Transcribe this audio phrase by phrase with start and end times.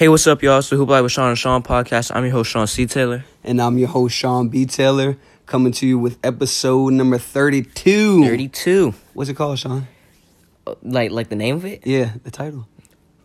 [0.00, 0.60] Hey, what's up, y'all?
[0.60, 2.10] It's the Hoop Life with Sean and Sean podcast.
[2.16, 2.86] I'm your host, Sean C.
[2.86, 3.22] Taylor.
[3.44, 4.64] And I'm your host, Sean B.
[4.64, 8.24] Taylor, coming to you with episode number 32.
[8.24, 8.94] 32.
[9.12, 9.86] What's it called, Sean?
[10.66, 11.86] Uh, Like, like the name of it?
[11.86, 12.66] Yeah, the title.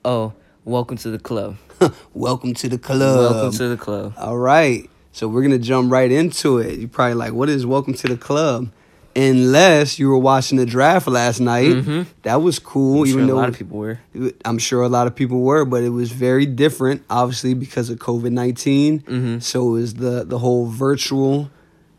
[0.03, 0.33] Oh,
[0.65, 1.55] welcome to the club.
[2.13, 3.31] Welcome to the club.
[3.31, 4.13] welcome to the club.
[4.17, 4.89] All right.
[5.13, 6.77] So we're going to jump right into it.
[6.77, 8.69] You're probably like, what is Welcome to the Club?
[9.15, 11.69] Unless you were watching the draft last night.
[11.75, 12.05] Mhm.
[12.23, 12.99] That was cool.
[13.01, 13.99] I'm sure even a though lot of people were.
[14.43, 17.97] I'm sure a lot of people were, but it was very different, obviously because of
[17.99, 19.41] COVID 19 Mhm.
[19.41, 21.49] So it was the the whole virtual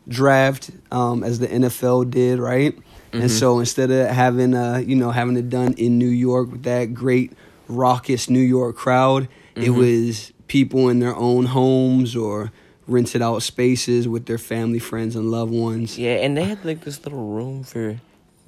[0.07, 2.75] draft, um, as the NFL did, right?
[2.75, 3.21] Mm-hmm.
[3.21, 6.63] And so instead of having uh, you know, having it done in New York with
[6.63, 7.31] that great
[7.67, 9.79] raucous New York crowd, it Mm-hmm.
[9.79, 12.51] was people in their own homes or
[12.87, 15.97] rented out spaces with their family, friends, and loved ones.
[15.97, 17.99] Yeah, and they had like this little room for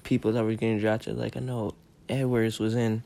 [0.04, 1.18] people that were getting drafted.
[1.18, 1.76] Like, I know
[2.08, 3.04] Edwards was in.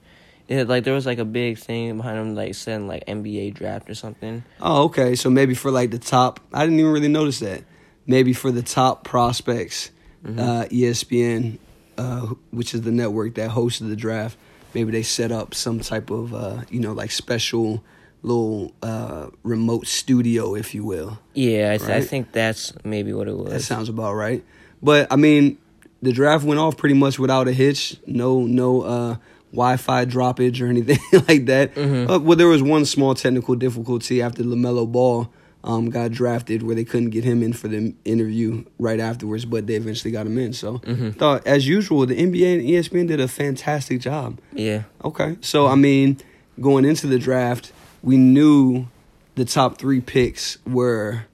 [0.47, 3.53] It had, like there was like a big thing behind him, like saying like NBA
[3.55, 4.43] draft or something.
[4.61, 5.15] Oh, okay.
[5.15, 7.63] So maybe for like the top, I didn't even really notice that.
[8.05, 9.89] Maybe for the top prospects,
[10.25, 10.39] Mm-hmm.
[10.39, 11.57] uh, ESPN,
[11.97, 14.37] uh, which is the network that hosted the draft,
[14.73, 17.83] maybe they set up some type of, uh, you know, like special
[18.23, 21.19] little uh, remote studio, if you will.
[21.33, 23.51] Yeah, I, th- I think that's maybe what it was.
[23.51, 24.43] That sounds about right.
[24.81, 25.57] But I mean,
[26.01, 27.97] the draft went off pretty much without a hitch.
[28.07, 29.15] No, no uh,
[29.51, 31.75] Wi-Fi droppage or anything like that.
[31.75, 32.09] Mm-hmm.
[32.11, 35.29] Uh, well, there was one small technical difficulty after Lamelo Ball
[35.65, 39.65] um, got drafted, where they couldn't get him in for the interview right afterwards, but
[39.67, 40.51] they eventually got him in.
[40.53, 41.11] So, Mm-hmm.
[41.11, 44.39] thought as usual, the NBA and ESPN did a fantastic job.
[44.53, 44.83] yeah.
[45.05, 45.37] Okay.
[45.41, 46.17] So I mean,
[46.59, 47.71] going into the draft,
[48.03, 48.87] we knew
[49.35, 51.25] the top three picks were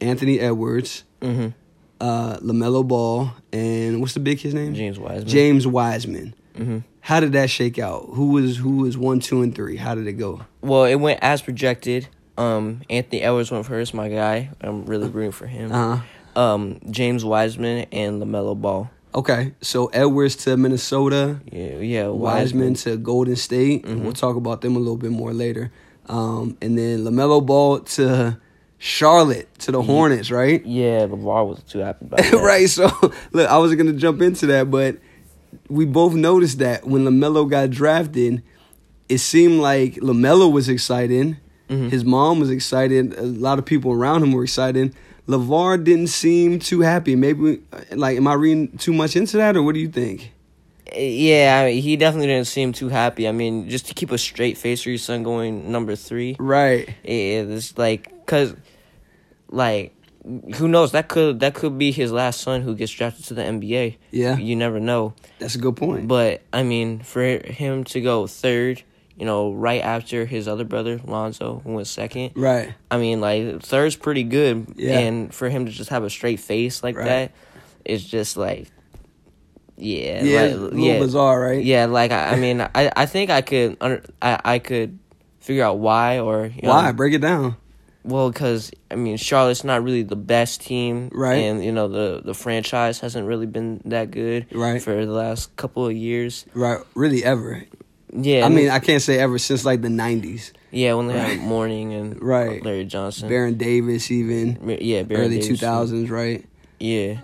[0.00, 1.48] Anthony Edwards, Mm-hmm.
[2.00, 4.74] uh, Lamelo Ball, and what's the big kid's name?
[4.74, 5.26] James Wiseman.
[5.28, 6.34] James Wiseman.
[6.56, 6.78] Mm-hmm.
[7.00, 8.08] How did that shake out?
[8.12, 9.76] Who was who was one, two, and three?
[9.76, 10.40] How did it go?
[10.62, 12.06] Well, it went as projected.
[12.38, 14.50] Um, Anthony Edwards went first, my guy.
[14.62, 15.72] I'm really rooting for him.
[15.72, 16.40] Uh huh.
[16.40, 18.90] Um, James Wiseman and Lamelo Ball.
[19.14, 22.06] Okay, so Edwards to Minnesota, Yeah, yeah.
[22.06, 23.84] Wiseman to Golden State.
[23.84, 25.72] and We'll talk about them a little bit more later.
[26.10, 28.36] Um, and then Lamelo Ball to
[28.78, 30.64] Charlotte to the Hornets, right?
[30.66, 32.32] Yeah, LaVar was too happy about that.
[32.34, 32.68] right.
[32.68, 32.90] So
[33.32, 34.96] look, I was gonna jump into that, but
[35.68, 38.42] we both noticed that when Lamelo got drafted,
[39.08, 41.36] it seemed like Lamelo was excited.
[41.68, 43.16] His mom was excited.
[43.16, 44.92] A lot of people around him were excited.
[45.28, 47.14] LaVar didn't seem too happy.
[47.14, 47.60] Maybe,
[47.92, 50.32] like, am I reading too much into that, or what do you think?
[50.96, 53.28] Yeah, I mean, he definitely didn't seem too happy.
[53.28, 56.36] I mean, just to keep a straight face for your son going number three.
[56.38, 56.88] Right.
[57.04, 58.54] It is like, cause,
[59.48, 59.94] like,
[60.56, 60.92] who knows?
[60.92, 63.96] That could that could be his last son who gets drafted to the NBA.
[64.10, 64.36] Yeah.
[64.36, 65.14] you never know.
[65.38, 66.08] That's a good point.
[66.08, 68.82] But I mean, for him to go third,
[69.16, 72.32] you know, right after his other brother Lonzo, who went second.
[72.36, 72.74] right.
[72.90, 74.98] I mean, like third's pretty good, Yeah.
[74.98, 77.06] and for him to just have a straight face like Right.
[77.06, 77.32] that,
[77.84, 78.68] it's just like,
[79.80, 81.64] yeah, Yeah, like, a little yeah, bizarre, right?
[81.64, 81.86] yeah.
[81.86, 84.98] Like I, I mean, I, I think I could, under, I, I could
[85.40, 86.92] figure out why or you know, Why?
[86.92, 87.56] Break it down.
[88.02, 91.34] Well, because I mean, Charlotte's not really the best team, Right.
[91.36, 94.80] And you know, the the franchise hasn't really been that good, Right.
[94.82, 96.46] for the last couple of years.
[96.54, 96.78] Right.
[96.94, 97.62] Really, ever.
[98.12, 100.52] Yeah, I mean, I can't say ever since like the '90s.
[100.72, 101.38] yeah, when they Right.
[101.38, 102.64] had Mourning and Right.
[102.64, 106.44] Larry Johnson, Baron Davis, even yeah, Baron early 2000s, right?
[106.80, 107.20] yeah.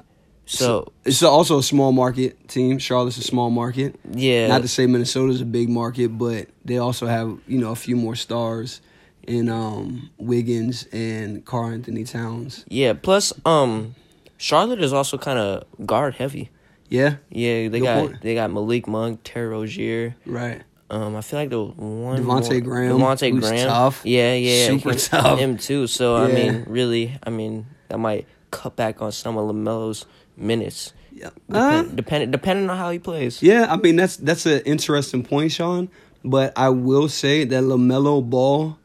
[0.48, 2.78] So, It's also a small market team.
[2.78, 3.96] Charlotte's a small market.
[4.12, 7.76] yeah, Not to say Minnesota's a big market, but they also have you know a
[7.76, 8.80] few more stars
[9.26, 12.64] in um, Wiggins and Karl-Anthony Towns.
[12.68, 12.92] yeah.
[12.92, 13.96] Plus, um,
[14.38, 16.50] Charlotte is also kind of guard heavy.
[16.88, 18.20] Yeah, Yeah, they Good got point.
[18.22, 20.14] they got Malik Monk, Terry Rozier.
[20.24, 20.62] right.
[20.88, 24.02] Um, I feel like the one Devonte' more- Graham, Devonte' who's Graham, tough.
[24.04, 25.38] Yeah, yeah, Super him, tough.
[25.40, 25.88] Him too.
[25.88, 30.92] So I mean, really, I mean, that might cut back on some of Lamelo's minutes,
[31.12, 33.42] Yeah, Uh, depending depending on how he plays.
[33.42, 33.66] yeah.
[33.70, 35.88] I mean that's that's an interesting point, Sean.
[36.24, 38.76] But I will say that Lamelo Ball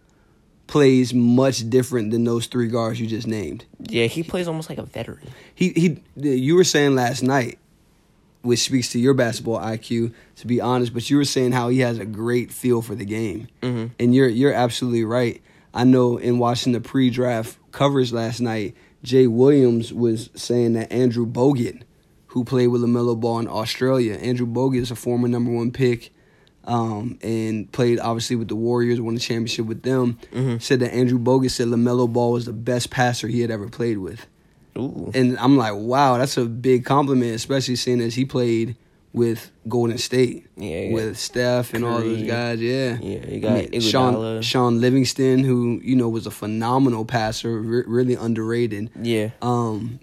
[0.68, 3.66] plays much different than those three guards you just named.
[3.90, 5.28] Yeah, he plays almost like a veteran.
[5.56, 7.58] he he you were saying last night
[8.44, 11.80] which speaks to your basketball IQ to be honest but you were saying how he
[11.82, 13.92] has a great feel for the game Mhm.
[14.00, 15.42] and you're you're absolutely right
[15.74, 21.26] I know in watching the pre-draft coverage last night Jay Williams was saying that Andrew
[21.26, 21.84] Bogut
[22.28, 26.12] who played with LaMelo Ball in Australia Andrew Bogut is a former number 1 pick
[26.64, 30.20] um, and played obviously with the Warriors, won the championship with them.
[30.60, 33.98] Said that Andrew Bogut said Lamelo Ball was the best passer he had ever played
[33.98, 34.28] with.
[34.78, 35.12] Ooh.
[35.14, 38.76] And I'm like, wow, that's a big compliment, especially seeing as he played
[39.14, 40.48] with Golden State.
[40.56, 40.94] Yeah, yeah.
[40.94, 42.62] with Steph and all those guys.
[42.62, 44.44] Yeah, Yeah, you got Sean Iguodala.
[44.44, 48.90] Shaun Livingston, who you know was a phenomenal passer, re- really underrated.
[49.02, 49.32] Yeah.
[49.42, 50.00] Um,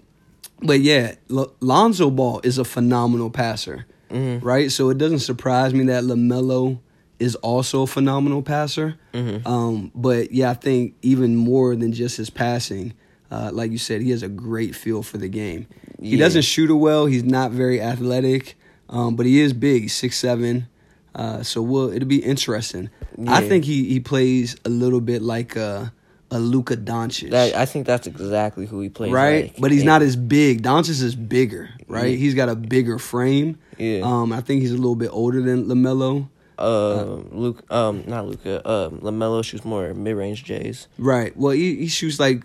[0.61, 4.43] but yeah, L- Lonzo Ball is a phenomenal passer, Mhm.
[4.43, 4.71] right?
[4.71, 6.79] So it doesn't surprise me that Lamelo
[7.19, 8.95] is also a phenomenal passer.
[9.13, 9.45] Mhm.
[9.45, 12.93] Um, but yeah, I think even more than just his passing,
[13.31, 15.65] uh, like you said, he has a great feel for the game.
[16.01, 16.19] He Yeah.
[16.19, 17.07] doesn't shoot it well.
[17.07, 18.55] He's not very athletic,
[18.89, 19.89] um, but he is big.
[19.89, 20.67] Six seven.
[21.15, 22.89] Uh, so we'll, it'll be interesting.
[23.27, 25.91] I think he, he plays a little bit like a,
[26.31, 29.11] a Luka Doncic That, I think that's exactly who he plays.
[29.11, 29.45] right?
[29.45, 29.59] like.
[29.59, 30.61] but he's not as big.
[30.61, 32.11] Doncic is bigger, right?
[32.11, 32.15] Yeah.
[32.15, 33.57] He's got a bigger frame.
[33.77, 34.01] Yeah.
[34.03, 36.29] Um, I think he's a little bit older than Lamelo.
[36.57, 37.63] Uh, Luke.
[37.71, 38.69] Um, not Luka.
[38.69, 40.87] Um, Lamelo shoots more mid-range J's.
[40.97, 41.35] Right.
[41.35, 42.43] Well, he, he shoots like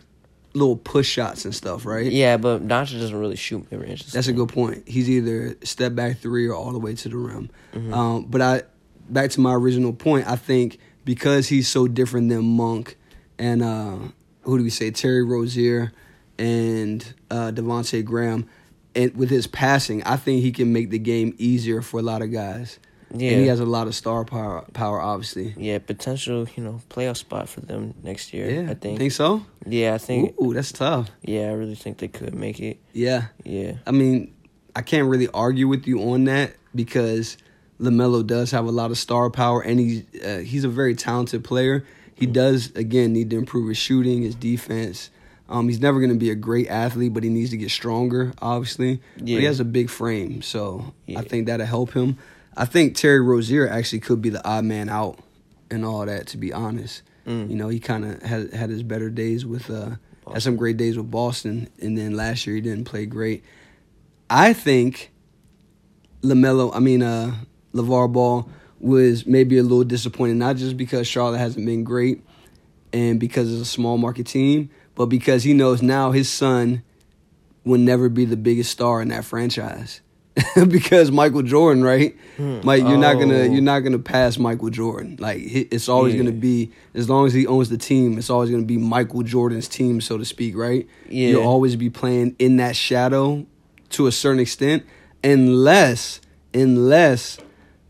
[0.55, 2.11] little push shots and stuff, right?
[2.11, 4.07] Yeah, but Doncic doesn't really shoot mid-range.
[4.13, 4.89] That's a good point.
[4.89, 7.51] He's either step back three or all the way to the rim.
[7.75, 7.93] Mm-hmm.
[7.93, 8.63] Um, but I,
[9.11, 12.97] back to my original point, I think because he's so different than Monk
[13.39, 13.99] and uh,
[14.43, 15.93] who do we say, Terry Rozier
[16.39, 18.49] and uh, Devonte' Graham,
[18.95, 22.23] and with his passing, I think he can make the game easier for a lot
[22.23, 22.79] of guys.
[23.17, 23.31] Yeah.
[23.31, 25.55] And he has a lot of star power, power obviously.
[25.57, 26.47] Yeah, potential.
[26.57, 28.51] You know, playoff spot for them next year.
[28.51, 28.99] Yeah, I think.
[28.99, 29.45] Think so?
[29.67, 30.35] Yeah, I think.
[30.41, 31.11] Ooh, that's tough.
[31.23, 32.79] Yeah, I really think they could make it.
[32.93, 33.27] Yeah.
[33.45, 33.75] Yeah.
[33.87, 34.35] I mean,
[34.77, 37.37] I can't really argue with you on that because
[37.81, 41.45] Lamelo does have a lot of star power, and he's uh, he's a very talented
[41.45, 41.85] player.
[42.17, 45.11] He does again need to improve his shooting, his defense.
[45.49, 48.33] Um, he's never going to be a great athlete, but he needs to get stronger.
[48.41, 51.19] Obviously, but he has a big frame, so Yeah.
[51.19, 52.17] I think that'll help him.
[52.57, 55.19] I think Terry Rozier actually could be the odd man out
[55.71, 56.27] and all that.
[56.29, 57.49] To be honest, Mm.
[57.49, 59.97] you know, he kind of had had his better days with uh,
[60.33, 63.43] had some great days with Boston, and then last year he didn't play great.
[64.29, 65.11] I think
[66.23, 67.35] Lamelo, I mean uh
[67.75, 68.49] LaVar Ball
[68.79, 72.23] was maybe a little disappointed, not just because Charlotte hasn't been great
[72.93, 76.83] and because it's a small market team, but because he knows now his son
[77.65, 80.01] will never be the biggest star in that franchise.
[80.69, 82.17] because Michael Jordan, right?
[82.39, 83.43] Mike, you're not gonna Oh.
[83.45, 85.17] you're not gonna pass Michael Jordan.
[85.21, 86.19] Like it's always Yeah.
[86.23, 89.69] gonna be as long as he owns the team, it's always gonna be Michael Jordan's
[89.69, 90.89] team, so to speak, right?
[91.09, 91.29] Yeah.
[91.31, 93.47] You'll always be playing in that shadow
[93.91, 94.83] to a certain extent,
[95.23, 96.21] unless
[96.53, 97.39] unless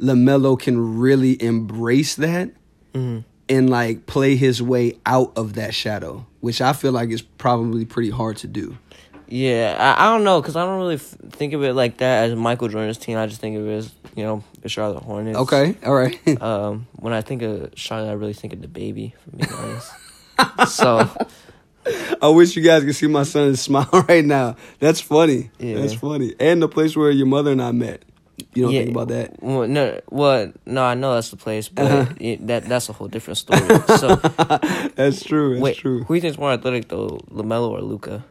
[0.01, 2.51] Lamelo can really embrace that
[2.95, 7.21] hmm and like play his way out of that shadow, which I feel like is
[7.21, 8.79] probably pretty hard to do.
[9.29, 12.31] Yeah, I, I don't know because I don't really f- think of it like that
[12.31, 13.17] as Michael Jordan's team.
[13.19, 15.39] I just think of it as you know the Charlotte Hornets.
[15.39, 16.19] Okay, all right.
[16.43, 19.15] Um, when I think of Charlotte, I really think of the baby.
[19.25, 19.93] For being honest.
[20.77, 21.09] so
[22.21, 24.57] I wish you guys could see my son's smile right now.
[24.79, 25.51] That's funny.
[25.59, 25.79] Yeah.
[25.81, 26.35] That's funny.
[26.41, 28.03] And the place where your mother and I met.
[28.53, 29.41] You don't yeah, think about that?
[29.43, 32.13] Well, no, well, no, I know that's the place, but Uh-huh.
[32.21, 33.61] it, that that's a whole different story.
[33.97, 34.17] So
[34.97, 35.55] That's true.
[35.55, 36.01] That's wait, true.
[36.05, 38.25] who do you think's more athletic though, Lamelo or Luka?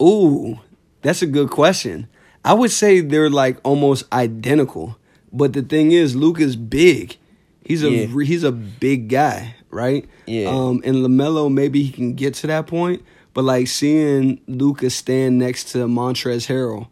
[0.00, 0.60] Ooh,
[1.02, 2.08] that's a good question.
[2.44, 4.96] I would say they're like almost identical.
[5.32, 7.16] But the thing is, Luka's big.
[7.64, 8.06] He's a Yeah.
[8.24, 10.06] he's a big guy, right?
[10.26, 10.48] Yeah.
[10.48, 13.02] Um, and Lamelo, maybe he can get to that point.
[13.34, 16.86] But like seeing Luka stand next to Montrezl Harrell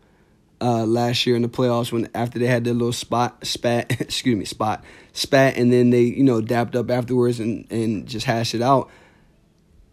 [0.61, 4.37] uh, last year in the playoffs when after they had their little spot spat, excuse
[4.37, 8.55] me, spot spat, and then they you know dapped up afterwards and and just hashed
[8.55, 8.91] it out.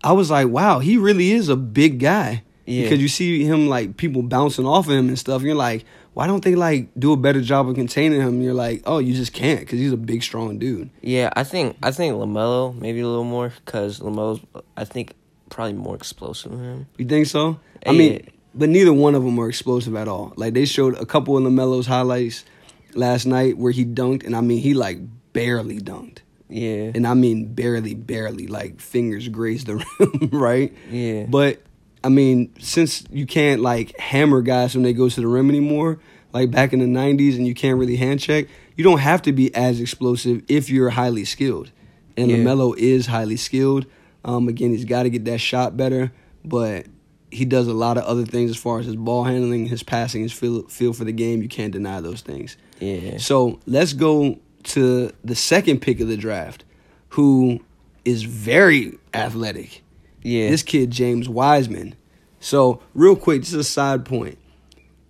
[0.04, 2.44] I was like, wow, he really is a big guy.
[2.66, 2.84] Yeah.
[2.84, 5.38] Because you see him like people bouncing off of him and stuff.
[5.38, 8.28] And you're like, why don't they like do a better job of containing him?
[8.30, 10.90] And you're like, oh, you just can't because he's a big, strong dude.
[11.02, 14.42] Yeah, I think I think Lamelo maybe a little more because Lamelo's
[14.78, 15.14] I think
[15.50, 16.88] probably more explosive than him.
[16.98, 17.60] You think so?
[17.86, 20.34] I mean, but neither one of them are explosive at all.
[20.36, 22.46] Like they showed a couple of Lamelo's highlights
[22.94, 25.00] last night where he dunked, and I mean, he like
[25.34, 26.20] barely dunked.
[26.54, 30.74] Yeah, And I mean barely, barely, like fingers grazed the rim, right?
[30.90, 31.62] yeah, But
[32.04, 36.00] I mean, since you can't like hammer guys when they go to the rim anymore,
[36.34, 39.32] like back in the '90s, and you can't really hand check, you don't have to
[39.32, 41.72] be as explosive if you're highly skilled.
[42.18, 42.38] And Yeah.
[42.38, 43.86] Lamelo is highly skilled.
[44.26, 46.12] Um, again, he's got to get that shot better,
[46.44, 46.86] but
[47.32, 50.22] he does a lot of other things as far as his ball handling, his passing,
[50.22, 51.42] his feel feel for the game.
[51.42, 52.58] You can't deny those things.
[52.80, 53.18] yeah.
[53.18, 56.64] So let's go to the second pick of the draft,
[57.10, 57.62] who
[58.06, 59.84] is very athletic.
[60.24, 60.50] Yeah.
[60.50, 61.96] This kid, James Wiseman.
[62.40, 64.38] So, real quick, just a side point.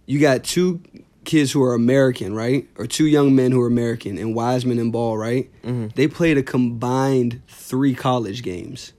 [0.06, 0.82] You got two
[1.24, 2.68] kids who are American, right?
[2.78, 5.50] Or two young men who are American, and Wiseman and Ball, right?
[5.64, 5.94] Mhm.
[5.96, 8.94] They played a combined three college games.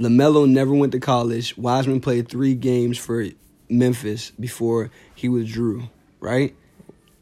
[0.00, 1.56] LaMelo never went to college.
[1.58, 3.26] Wiseman played three games for
[3.68, 5.84] Memphis before he withdrew,
[6.20, 6.54] right?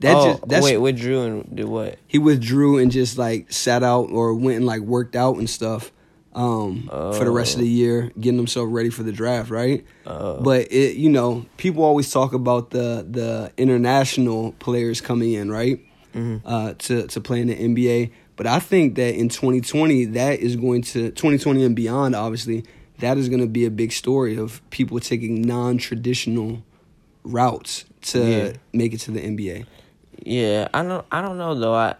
[0.00, 1.98] That oh, just that's wait, withdrew and did what?
[2.06, 5.90] he withdrew and just like sat out or went and like worked out and stuff
[6.38, 9.84] um, for the rest of the year, getting themselves ready for the draft, right?
[10.06, 10.40] Oh.
[10.40, 15.80] But it, you know, people always talk about the the international players coming in, right?
[16.44, 18.10] Uh, to to play in the NBA.
[18.36, 22.14] But I think that in 2020, that is going to 2020 and beyond.
[22.16, 22.64] Obviously,
[22.98, 26.62] that is going to be a big story of people taking non traditional
[27.24, 28.52] routes to Yeah.
[28.72, 29.66] make it to the NBA.
[30.24, 31.06] Yeah, I don't.
[31.12, 31.74] I don't know though.
[31.74, 31.94] I,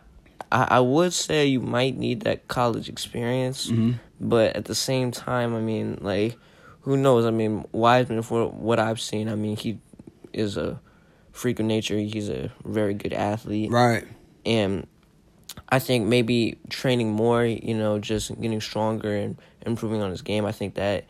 [0.50, 3.92] I, I would say you might need that college experience, Mm-hmm.
[4.20, 6.36] But at the same time, I mean, like,
[6.82, 7.24] who knows?
[7.26, 9.78] I mean, Wiseman, for what I've seen, I mean, he
[10.32, 10.80] is a
[11.32, 11.96] freak of nature.
[11.98, 14.04] He's a very good athlete, Right.
[14.44, 14.86] and
[15.68, 20.44] I think maybe training more, you know, just getting stronger and improving on his game.
[20.44, 21.04] I think that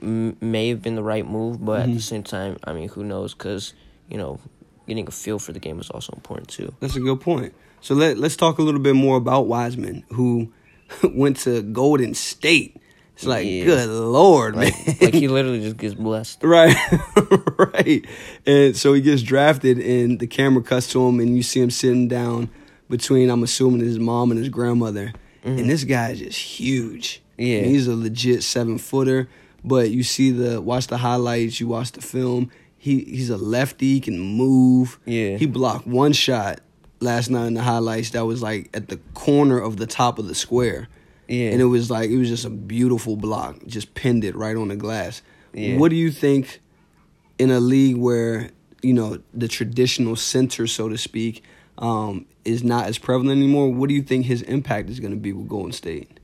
[0.00, 1.90] m- may have been the right move, but Mm-hmm.
[1.90, 3.34] at the same time, I mean, who knows?
[3.34, 3.74] Because
[4.08, 4.38] you know,
[4.86, 6.74] getting a feel for the game is also important too.
[6.80, 7.54] That's a good point.
[7.80, 10.52] So let let's talk a little bit more about Wiseman, who
[11.14, 12.76] went to Golden State.
[13.14, 13.64] It's like, Yeah.
[13.64, 14.72] good lord, man.
[14.86, 16.42] Like, like he literally just gets blessed.
[16.42, 16.74] right,
[17.58, 18.04] right.
[18.46, 21.70] And so he gets drafted, and the camera cuts to him, and you see him
[21.70, 22.50] sitting down
[22.88, 25.12] between, I'm assuming, his mom and his grandmother.
[25.44, 27.20] And this guy is just huge.
[27.38, 27.42] Mm-hmm.
[27.42, 27.56] Yeah.
[27.58, 29.28] And he's a legit seven footer.
[29.64, 32.50] But you see the watch the highlights, you watch the film.
[32.78, 34.98] He he's a lefty, he can move.
[35.04, 35.36] Yeah.
[35.36, 36.60] He blocked one shot
[37.02, 40.26] last night in the highlights that was like at the corner of the top of
[40.28, 40.88] the square.
[41.28, 41.50] Yeah.
[41.50, 44.68] And it was like it was just a beautiful block, just pinned it right on
[44.68, 45.22] the glass.
[45.52, 45.76] Yeah.
[45.76, 46.60] What do you think
[47.38, 48.50] in a league where,
[48.82, 51.42] you know, the traditional center, so to speak,
[51.78, 53.72] um, is not as prevalent anymore?
[53.72, 56.18] What do you think his impact is going to be with Golden State?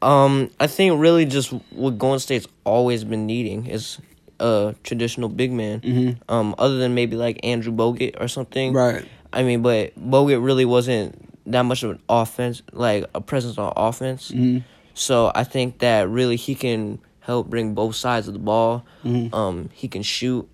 [0.00, 3.98] Um, I think really just what Golden State's always been needing is
[4.40, 5.80] a traditional big man.
[5.80, 6.16] Mhm.
[6.28, 8.72] Um, other than maybe like Andrew Bogut or something.
[8.72, 9.04] Right.
[9.32, 13.72] I mean, but Bogut really wasn't that much of an offense, like a presence on
[13.76, 14.30] offense.
[14.30, 14.62] Mhm.
[14.94, 18.84] So I think that really he can help bring both sides of the ball.
[19.04, 19.32] Mhm.
[19.34, 20.48] Um, he can shoot,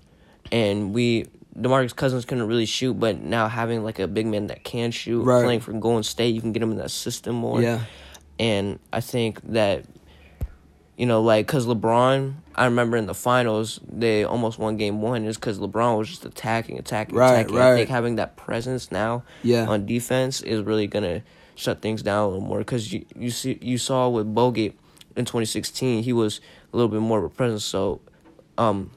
[0.52, 1.26] and we
[1.58, 5.22] Demarcus Cousins couldn't really shoot, but now having like a big man that can shoot,
[5.24, 5.42] Right.
[5.42, 7.60] playing for Golden State, you can get him in that system more.
[7.60, 7.80] Yeah.
[8.38, 9.84] And I think that,
[10.98, 15.24] you know, like, because LeBron, I remember in the finals, they almost won game one,
[15.24, 17.56] is because LeBron was just attacking, attacking, Right, attacking.
[17.56, 17.72] right.
[17.72, 19.66] I think having that presence now Yeah.
[19.68, 21.22] on defense is really going to
[21.54, 22.58] shut things down a little more.
[22.58, 24.72] Because you, you, see, you saw with Bogut
[25.16, 26.40] in 2016, he was
[26.72, 27.64] a little bit more of a presence.
[27.64, 28.00] So,
[28.58, 28.90] um,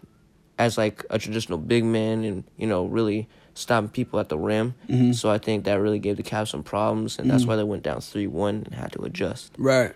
[0.58, 4.74] as like a traditional big man and, you know, really stopping people at the rim.
[4.90, 5.14] Mhm.
[5.14, 7.38] So I think that really gave the Cavs some problems, and Mm-hmm.
[7.38, 9.52] that's why they went down 3 1 and had to adjust.
[9.58, 9.92] Right.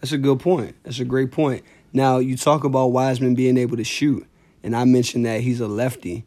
[0.00, 0.76] That's a good point.
[0.82, 1.62] That's a great point.
[1.92, 4.26] Now, you talk about Wiseman being able to shoot,
[4.62, 6.24] and I mentioned that he's a lefty.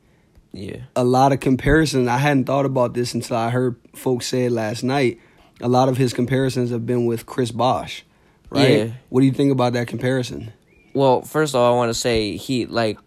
[0.54, 0.78] Yeah.
[0.96, 2.08] a lot of comparisons.
[2.08, 5.20] I hadn't thought about this until I heard folks say it last night.
[5.62, 8.04] A lot of his comparisons have been with Chris Bosh,
[8.50, 8.70] right?
[8.70, 8.92] Yeah.
[9.10, 10.54] What do you think about that comparison?
[10.94, 12.98] Well, first of all, I want to say he like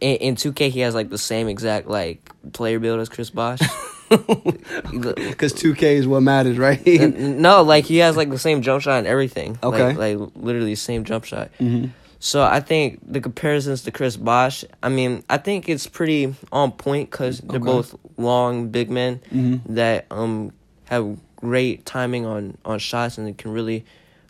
[0.00, 3.60] in, in 2K he has like the same exact like player build as Chris Bosh.
[4.90, 6.84] Because 2K is what matters, right?
[7.16, 9.58] No, like he has like the same jump shot and everything.
[9.62, 9.94] Okay.
[9.94, 11.50] like, like literally the same jump shot.
[11.60, 11.90] Mhm.
[12.20, 16.72] So I think the comparisons to Chris Bosh, I mean, I think it's pretty on
[16.72, 17.64] point because they're Okay.
[17.66, 19.60] both long, big men Mhm.
[19.74, 20.52] that um
[20.84, 23.84] have great timing on on shots and can really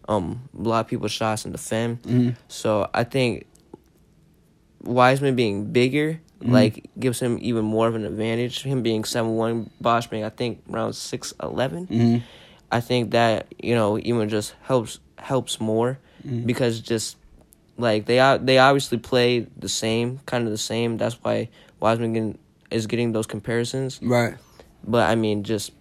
[0.09, 2.03] um block people's shots and defend.
[2.03, 2.37] Mhm.
[2.49, 3.47] So I think
[4.83, 6.53] Wiseman being bigger Mm-hmm.
[6.53, 8.63] like gives him even more of an advantage.
[8.63, 11.87] Him being seven one, Bosh being I think around six eleven.
[11.87, 12.23] Mhm.
[12.71, 16.47] I think that you know even just helps helps more Mm-hmm.
[16.47, 17.17] because just
[17.77, 20.97] like they are they obviously play the same kind of the same.
[20.97, 21.49] That's why
[21.81, 22.39] Wiseman getting,
[22.71, 24.01] is getting those comparisons.
[24.03, 24.35] Right.
[24.87, 25.73] But I mean, just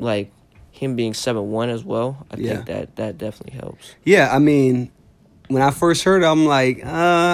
[0.00, 0.32] like
[0.72, 2.54] him being seven one as well, I Yeah.
[2.54, 3.94] think that that definitely helps.
[4.04, 4.90] Yeah, I mean,
[5.48, 6.88] when I first heard it, I'm like, uh,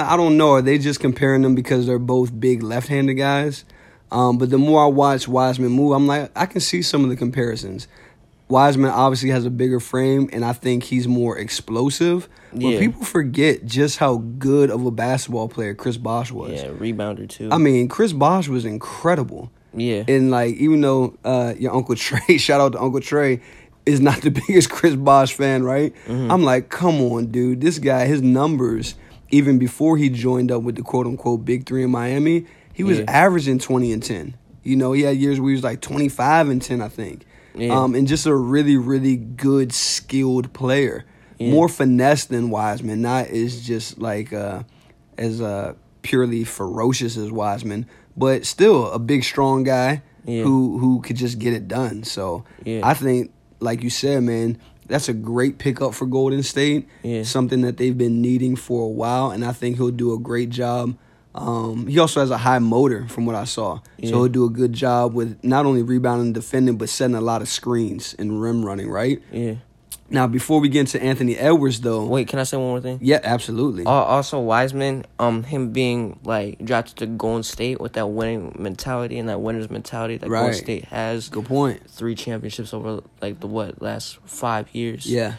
[0.08, 0.52] I don't know.
[0.52, 3.64] Are they just comparing them because they're both big left-handed guys?
[4.10, 7.10] Um, but the more I watch Wiseman move, I'm like, I can see some of
[7.10, 7.86] the comparisons.
[8.48, 12.28] Wiseman obviously has a bigger frame, and I think he's more explosive.
[12.52, 12.78] But Yeah.
[12.80, 16.50] people forget just how good of a basketball player Chris Bosh was.
[16.60, 17.48] Yeah, rebounder too.
[17.52, 19.52] I mean, Chris Bosh was incredible.
[19.72, 23.40] yeah, And like, even though uh, your Uncle Trey, shout out to Uncle Trey,
[23.87, 25.94] is not the biggest Chris Bosh fan, right?
[26.06, 26.30] Mm-hmm.
[26.30, 27.60] I'm like, come on, dude.
[27.60, 28.94] This guy, his numbers,
[29.30, 32.99] even before he joined up with the quote unquote big three in Miami, he was
[32.99, 33.04] Yeah.
[33.08, 34.37] averaging 20 and 10.
[34.62, 37.25] You know, he had years where he was like 25 and 10, I think.
[37.54, 37.78] Yeah.
[37.80, 41.04] Um, and just a really, really good, skilled player.
[41.38, 41.50] Yeah.
[41.50, 44.62] More finesse than Wiseman, not as just like uh,
[45.16, 45.72] as uh,
[46.02, 50.02] purely ferocious as Wiseman, but still a big, strong guy.
[50.26, 50.42] Yeah.
[50.42, 52.04] who who could just get it done.
[52.04, 52.82] So Yeah.
[52.84, 56.88] I think, like you said, man, that's a great pickup for Golden State.
[57.02, 57.22] Yeah.
[57.22, 60.50] Something that they've been needing for a while, and I think he'll do a great
[60.50, 60.96] job.
[61.32, 64.10] Um, he also has a high motor, from what I saw, Yeah.
[64.10, 67.20] so he'll do a good job with not only rebounding and defending, but setting a
[67.20, 68.88] lot of screens and rim running.
[68.90, 69.54] Right Yeah.
[70.10, 72.98] Now, before we get into Anthony Edwards, though, Wait, can I say one more thing?
[73.00, 78.08] yeah, absolutely, Al- Also, Wiseman, um, him being like drafted to Golden State with that
[78.08, 80.40] winning mentality and that winner's mentality that Right.
[80.40, 81.28] Golden State has.
[81.28, 81.88] good point.
[81.88, 85.06] Three championships over like the what last five years.
[85.06, 85.34] Yeah,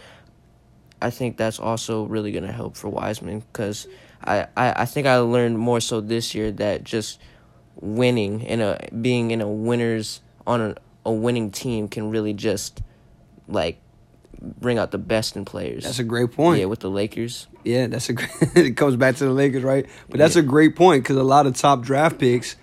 [1.02, 3.88] I think that's also really gonna help for Wiseman because
[4.24, 7.20] I, I, I think I learned more so this year that just
[7.80, 10.76] winning in a being in a winners on a,
[11.06, 12.82] a winning team can really just
[13.48, 13.80] like
[14.42, 15.84] bring out the best in players.
[15.84, 16.60] that's a great point.
[16.60, 17.48] Yeah, with the Lakers.
[17.64, 19.86] Yeah, that's a great, it comes back to the Lakers, right?
[20.10, 22.56] But that's a great point because a lot of top draft picks,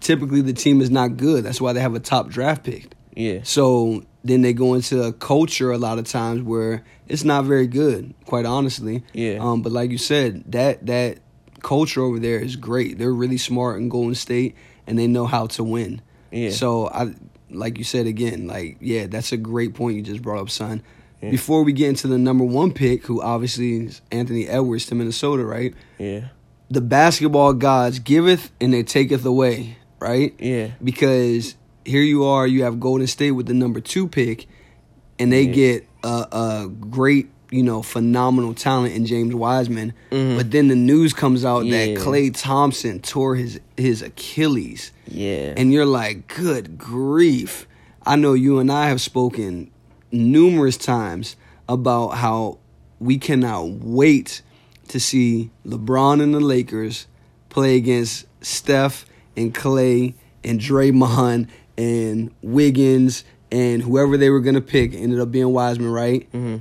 [0.00, 1.44] typically the team is not good.
[1.44, 2.92] That's why they have a top draft pick.
[3.14, 3.40] Yeah.
[3.42, 7.66] So then they go into a culture a lot of times where it's not very
[7.66, 9.02] good, quite honestly.
[9.12, 9.38] Yeah.
[9.40, 11.18] Um, but like you said, that that
[11.62, 12.98] culture over there is great.
[12.98, 14.54] They're really smart in Golden State
[14.86, 16.00] and they know how to win.
[16.30, 16.50] Yeah.
[16.50, 17.14] So I
[17.50, 20.82] like you said again, like yeah, that's a great point you just brought up, son.
[21.22, 21.30] Yeah.
[21.30, 25.44] Before we get into the number one pick, who obviously is Anthony Edwards to Minnesota,
[25.44, 25.74] right?
[25.98, 26.28] Yeah.
[26.70, 30.34] The basketball gods giveth and they taketh away, right?
[30.38, 30.68] Yeah.
[30.82, 34.46] because here you are, you have Golden State with the number two pick,
[35.18, 35.52] and they Yeah.
[35.52, 39.94] get a, a great, you know, phenomenal talent in James Wiseman.
[40.12, 40.36] Mhm.
[40.36, 41.86] But then the news comes out Yeah.
[41.86, 45.54] that Klay Thompson tore his his Achilles, Yeah.
[45.56, 47.66] and you're like, good grief!
[48.06, 49.70] I know you and I have spoken
[50.10, 51.36] numerous times
[51.68, 52.58] about how
[52.98, 54.42] we cannot wait
[54.88, 57.06] to see LeBron and the Lakers
[57.50, 59.04] play against Steph
[59.36, 65.52] and Klay and Draymond and Wiggins and whoever they were gonna pick ended up being
[65.52, 66.26] Wiseman, right?
[66.32, 66.56] hmm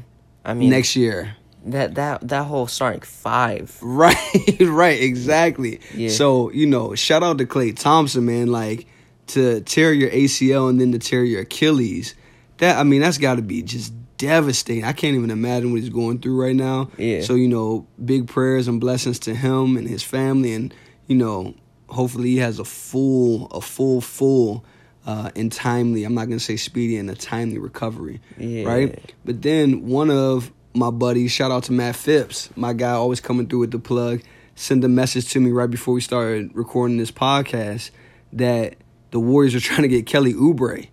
[0.45, 1.35] I mean, Next year.
[1.65, 3.77] that that that whole starting five.
[3.81, 4.15] Right,
[4.61, 5.79] right, exactly.
[5.93, 6.09] Yeah.
[6.09, 8.47] So, you know, shout out to Klay Thompson, man.
[8.47, 8.87] Like
[9.27, 12.13] to tear your ACL and then to tear your Achilles.
[12.57, 14.83] That I mean, that's gotta be just devastating.
[14.83, 16.89] I can't even imagine what he's going through right now.
[16.97, 17.21] Yeah.
[17.21, 20.73] So, you know, big prayers and blessings to him and his family and,
[21.05, 21.53] you know,
[21.87, 24.65] hopefully he has a full, a full, full
[25.05, 28.19] uh, and timely, I'm not gonna say speedy and a timely recovery.
[28.37, 28.63] Yeah.
[28.63, 29.13] Right?
[29.23, 33.47] But then one of my buddies, shout out to Matt Phipps, my guy always coming
[33.47, 34.21] through with the plug,
[34.59, 37.91] Send a message to me right before we started recording this podcast
[38.33, 38.73] that
[39.11, 40.87] the Warriors are trying to get Kelly Oubre.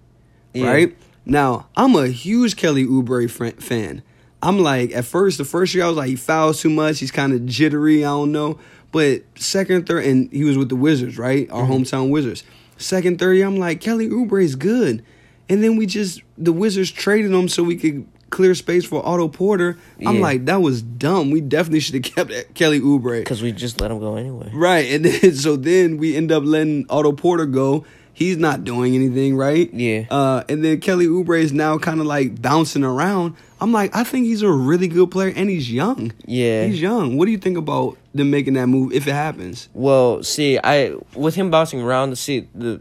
[0.53, 0.67] Yeah.
[0.67, 0.97] Right?
[1.27, 4.03] Now, I'm a huge Kelly Oubre fan.
[4.43, 6.99] I'm like, at first, the first year, I was like, he fouls too much.
[6.99, 8.05] He's kind of jittery.
[8.05, 8.59] I don't know.
[8.93, 11.51] But second, third, and he was with the Wizards, right?
[11.51, 11.73] Our mm-hmm.
[11.73, 12.45] hometown Wizards.
[12.77, 15.03] Second, third year, I'm like, Kelly Oubre is good.
[15.49, 19.29] And then we just, the Wizards traded him so we could clear space for Otto
[19.29, 19.79] Porter.
[20.05, 20.23] I'm Yeah.
[20.23, 21.31] like, that was dumb.
[21.31, 23.21] We definitely should have kept Kelly Oubre.
[23.21, 24.51] Because we just let him go anyway.
[24.53, 24.91] Right.
[24.93, 27.85] And then, so then we end up letting Otto Porter go.
[28.15, 29.73] He's not doing anything, right?
[29.75, 30.07] Yeah.
[30.09, 33.37] Uh, and then Kelly Oubre is now kind of like bouncing around.
[33.61, 36.13] I'm like, I think he's a really good player, and he's young.
[36.25, 36.67] Yeah.
[36.67, 37.17] He's young.
[37.17, 39.69] What do you think about them making that move if it happens?
[39.75, 42.81] Well, see, I with him bouncing around see the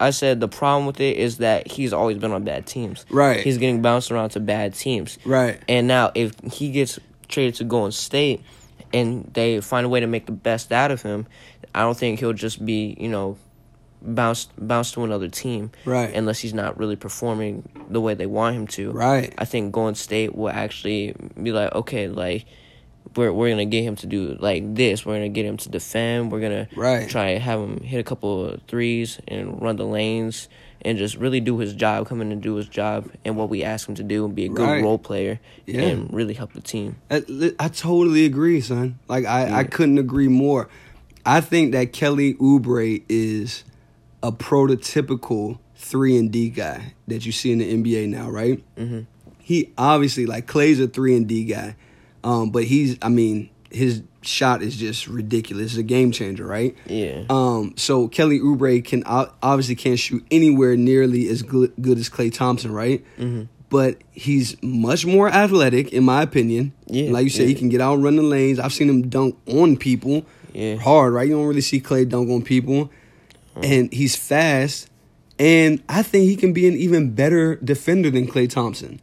[0.00, 3.04] I said the problem with it is that he's always been on bad teams.
[3.10, 3.40] Right.
[3.40, 5.18] He's getting bounced around to bad teams.
[5.26, 5.60] Right.
[5.68, 8.40] And now if he gets traded to Golden State
[8.94, 11.26] and they find a way to make the best out of him,
[11.74, 13.36] I don't think he'll just be, you know,
[14.02, 15.70] bounced bounce to another team.
[15.84, 16.14] Right.
[16.14, 18.92] Unless he's not really performing the way they want him to.
[18.92, 19.32] Right.
[19.38, 22.46] I think Golden State will actually be like, okay, like
[23.16, 25.04] we're we're gonna get him to do like this.
[25.04, 26.30] We're gonna get him to defend.
[26.30, 27.08] We're gonna Right.
[27.08, 30.48] try and have him hit a couple of threes and run the lanes
[30.82, 33.62] and just really do his job, come in and do his job and what we
[33.62, 34.82] ask him to do and be a good Right.
[34.82, 35.82] role player Yeah.
[35.82, 36.96] and really help the team.
[37.10, 37.22] I,
[37.58, 38.98] I totally agree, son.
[39.08, 40.68] Like I, I couldn't agree more.
[41.26, 43.62] I think that Kelly Oubre is
[44.22, 48.62] a prototypical three and D guy that you see in the NBA now, right?
[48.76, 49.06] Mhm.
[49.38, 51.76] He obviously like Klay's a three and D guy,
[52.22, 55.66] um, but he's I mean his shot is just ridiculous.
[55.72, 56.74] It's a game changer, right?
[56.86, 57.22] Yeah.
[57.30, 62.32] Um, so Kelly Oubre can obviously can't shoot anywhere nearly as good, good as Klay
[62.32, 63.02] Thompson, right?
[63.18, 63.44] Mm-hmm.
[63.70, 66.72] But he's much more athletic, in my opinion.
[66.88, 68.58] Yeah, like you said, he can get out and run the lanes.
[68.58, 70.74] I've seen him dunk on people, Yeah.
[70.76, 71.28] hard, right?
[71.28, 72.90] You don't really see Klay dunk on people,
[73.62, 73.72] Mm-hmm.
[73.72, 74.88] and he's fast.
[75.38, 79.00] And I think he can be an even better defender than Klay Thompson,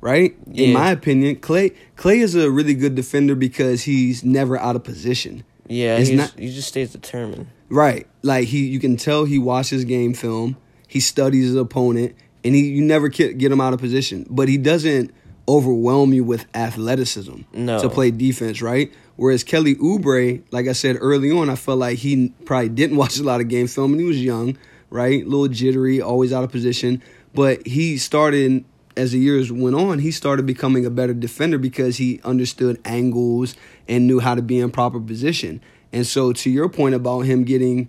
[0.00, 0.36] right?
[0.52, 4.84] In my opinion, Klay Klay is a really good defender because he's never out of
[4.84, 5.42] position.
[5.66, 7.48] Yeah, he's, not- he just stays determined.
[7.68, 8.06] Right.
[8.22, 10.56] Like he you can tell he watches game film.
[10.86, 14.24] He studies his opponent, and he you never get get him out of position.
[14.30, 15.10] But he doesn't
[15.48, 17.80] overwhelm you with athleticism No.
[17.80, 18.92] to play defense, right?
[19.16, 23.18] Whereas Kelly Oubre, like I said early on, I felt like he probably didn't watch
[23.18, 24.56] a lot of game film and he was young,
[24.90, 25.22] right?
[25.22, 27.02] A little jittery, always out of position.
[27.34, 28.64] But he started
[28.96, 33.54] as the years went on, he started becoming a better defender because he understood angles
[33.88, 35.62] and knew how to be in proper position.
[35.92, 37.88] And so to your point about him getting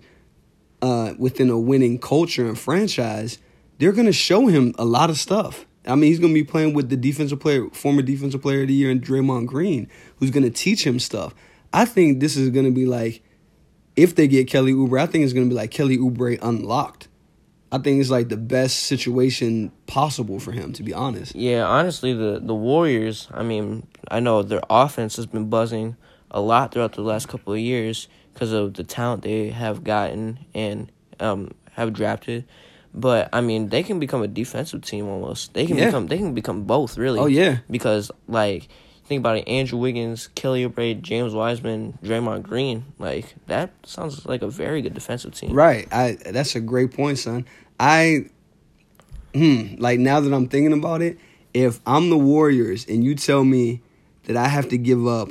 [0.82, 3.38] uh, within a winning culture and franchise,
[3.78, 5.66] they're going to show him a lot of stuff.
[5.86, 8.68] I mean, he's going to be playing with the defensive player, former defensive player of
[8.68, 11.34] the year, and Draymond Green, who's going to teach him stuff.
[11.72, 13.22] I think this is going to be like,
[13.96, 17.08] if they get Kelly Oubre, I think it's going to be like Kelly Oubre unlocked.
[17.70, 21.34] I think it's like the best situation possible for him, to be honest.
[21.34, 23.26] Yeah, honestly, the the Warriors.
[23.34, 25.96] I mean, I know their offense has been buzzing
[26.30, 30.38] a lot throughout the last couple of years because of the talent they have gotten
[30.54, 32.44] and um, have drafted.
[32.96, 35.52] But I mean, they can become a defensive team almost.
[35.54, 35.86] They can Yeah.
[35.86, 37.18] become they can become both really.
[37.18, 37.58] Oh, yeah.
[37.68, 38.68] because like
[39.06, 42.84] think about it, Andrew Wiggins, Kelly Oubre, James Wiseman, Draymond Green.
[42.98, 45.52] Like that sounds like a very good defensive team.
[45.52, 45.88] Right.
[45.92, 47.46] I that's a great point, son.
[47.80, 48.26] I
[49.34, 51.18] hmm, like now that I'm thinking about it,
[51.52, 53.80] if I'm the Warriors and you tell me
[54.24, 55.30] that I have to give up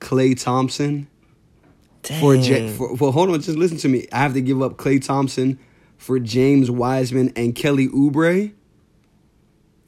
[0.00, 1.06] Klay Thompson
[2.20, 4.06] for, J- for well, hold on, just listen to me.
[4.12, 5.58] I have to give up Klay Thompson
[5.96, 8.52] for James Wiseman and Kelly Oubre.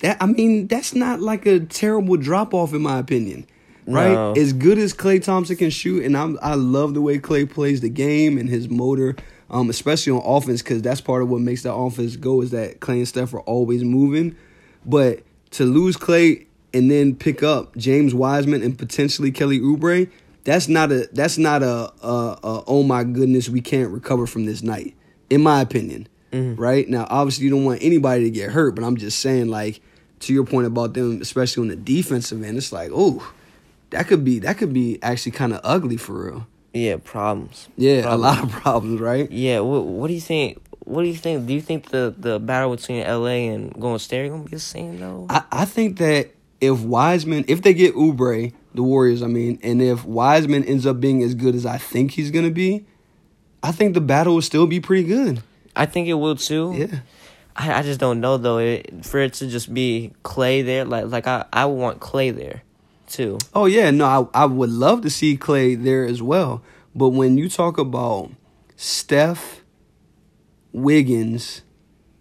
[0.00, 3.46] That I mean, that's not like a terrible drop off in my opinion.
[3.86, 4.12] Right?
[4.12, 4.32] No.
[4.32, 7.80] As good as Klay Thompson can shoot, and I'm I love the way Klay plays
[7.80, 9.16] the game and his motor,
[9.48, 12.80] um, especially on offense, because that's part of what makes the offense go is that
[12.80, 14.36] Klay and Steph are always moving.
[14.84, 20.10] But to lose Klay and then pick up James Wiseman and potentially Kelly Oubre,
[20.44, 24.46] that's not a that's not a, a, a oh my goodness we can't recover from
[24.46, 24.94] this night,
[25.30, 26.08] in my opinion.
[26.32, 26.60] Mm-hmm.
[26.60, 29.80] Right now, obviously you don't want anybody to get hurt, but I'm just saying like
[30.20, 33.32] to your point about them, especially on the defensive end, it's like oh
[33.90, 36.46] that could be that could be actually kind of ugly for real.
[36.74, 37.68] Yeah, problems.
[37.76, 38.20] Yeah, Problems.
[38.20, 39.30] a lot of problems, right?
[39.30, 40.58] Yeah, what what do you think?
[40.84, 41.46] What do you think?
[41.46, 44.58] Do you think the the battle between LA and Golden State are gonna be the
[44.60, 45.26] same though?
[45.30, 49.80] I, I think that if Wiseman, if they get Oubre, the Warriors, I mean, and
[49.80, 52.84] if Wiseman ends up being as good as I think he's gonna be,
[53.68, 55.42] I think the battle will still be pretty good.
[55.76, 56.72] I think it will too.
[56.74, 57.00] Yeah.
[57.54, 58.56] I, I just don't know though.
[58.56, 62.34] It, for it to just be Klay there, like like I I would want Klay
[62.34, 62.62] there,
[63.08, 63.36] too.
[63.54, 66.62] Oh yeah, no, I I would love to see Klay there as well.
[66.94, 68.30] But when you talk about
[68.76, 69.62] Steph,
[70.72, 71.60] Wiggins,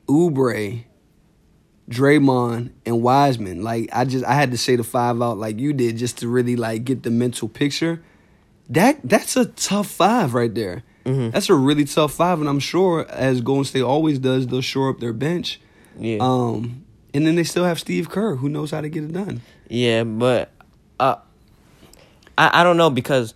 [0.10, 0.84] Oubre,
[1.90, 5.72] Draymond, and Wiseman, like I just I had to say the five out like you
[5.72, 8.04] did just to really like get the mental picture.
[8.68, 10.84] That that's a tough five right there.
[11.32, 14.89] That's a really tough five, and I'm sure as Golden State always does, they'll shore
[14.89, 15.60] up their bench.
[16.00, 16.17] Yeah.
[16.20, 19.41] Um, and then they still have Steve Kerr, who knows how to get it done.
[19.70, 20.52] Yeah, but
[21.00, 21.15] uh,
[22.38, 23.34] I I don't know because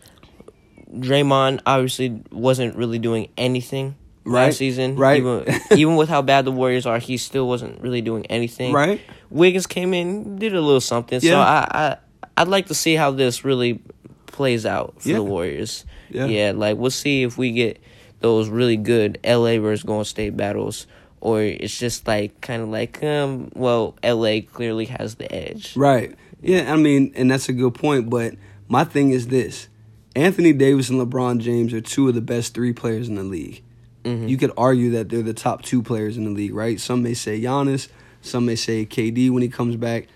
[0.94, 4.98] Draymond obviously wasn't really doing anything Right, last season.
[4.98, 5.18] right.
[5.18, 5.46] Even,
[5.78, 8.72] even with how bad the Warriors are, he still wasn't really doing anything.
[8.74, 9.02] Right.
[9.30, 11.20] Wiggins came in, did a little something.
[11.24, 11.32] Yeah.
[11.32, 11.98] So I, I
[12.38, 13.82] I'd like to see how this really
[14.28, 15.16] plays out for Yeah.
[15.16, 15.86] the Warriors.
[16.12, 16.52] Yeah.
[16.56, 17.82] like we'll see if we get
[18.20, 20.88] those really good LA versus Golden State battles.
[21.20, 25.76] Or it's just like kind of like um well LA clearly has the edge.
[25.76, 26.16] Right.
[26.42, 28.10] Yeah, I mean, and that's a good point.
[28.10, 28.36] But
[28.68, 29.68] my thing is this
[30.16, 33.64] Anthony Davis and LeBron James are two of the best three players in the league.
[34.04, 36.80] You could argue that they're the top two players in the league, right?
[36.80, 37.88] Some may say Giannis,
[38.22, 40.08] some may say KD when he comes back.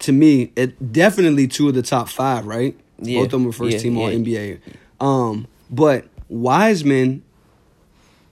[0.00, 2.78] To me, it definitely two of the top five, right?
[2.98, 3.20] Yeah.
[3.20, 4.08] Both of them are first Yeah, team All.
[4.10, 4.60] NBA.
[5.00, 7.22] Um, but Wiseman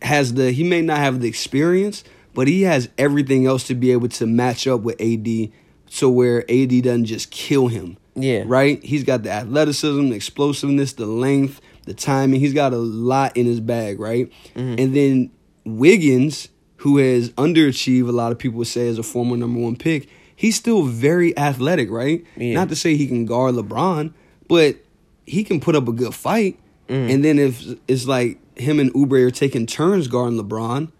[0.02, 3.92] has the he may not have the experience, but he has everything else to be
[3.92, 5.50] able to match up with AD
[5.88, 7.96] so where AD doesn't just kill him.
[8.16, 8.44] Yeah.
[8.46, 8.82] Right?
[8.84, 12.40] He's got the athleticism, the explosiveness, the length, the timing.
[12.40, 14.30] He's got a lot in his bag, right?
[14.54, 14.74] Mm-hmm.
[14.78, 15.30] And then
[15.64, 16.48] Wiggins,
[16.78, 20.56] who has underachieved, a lot of people say as a former number one pick, he's
[20.56, 22.24] still very athletic, right?
[22.36, 22.54] Yeah.
[22.54, 24.12] Not to say he can guard LeBron,
[24.48, 24.76] but
[25.26, 26.58] he can put up a good fight.
[26.88, 27.14] Mm.
[27.14, 30.90] And then if it's like him and Oubre are taking turns guarding LeBron,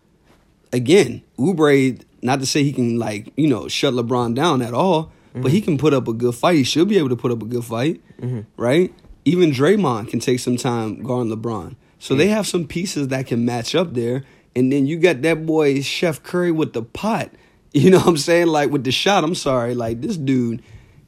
[0.73, 5.13] again, Oubre, not to say he can like, you know, shut LeBron down at all,
[5.35, 5.65] but he mm-hmm.
[5.65, 6.57] can put up a good fight.
[6.57, 8.41] He should be able to put up a good fight, mm-hmm.
[8.57, 8.95] right?
[9.25, 11.77] Even Draymond can take some time guarding LeBron.
[11.99, 12.31] So they mm.
[12.31, 14.25] have some pieces that can match up there.
[14.55, 17.31] And then you got that boy Chef Curry with the pot.
[17.77, 18.47] You know what I'm saying?
[18.47, 19.75] Like with the shot, I'm sorry.
[19.75, 20.63] Like this dude,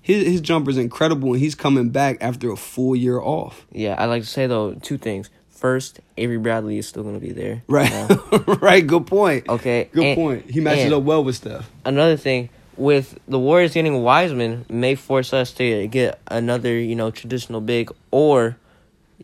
[0.06, 3.66] his his jumper's incredible and he's coming back after a full year off.
[3.72, 5.28] Yeah, I like to say though two things.
[5.50, 7.64] first, Avery Bradley is still gonna be there.
[7.66, 7.90] Right.
[8.60, 8.86] Right.
[8.86, 9.48] Good point.
[9.48, 9.88] okay.
[9.92, 10.50] Good and- point.
[10.50, 11.68] He matches up well with Steph.
[11.84, 17.10] Another thing with the Warriors getting Wiseman may force us to get another, you know,
[17.10, 18.56] traditional big or,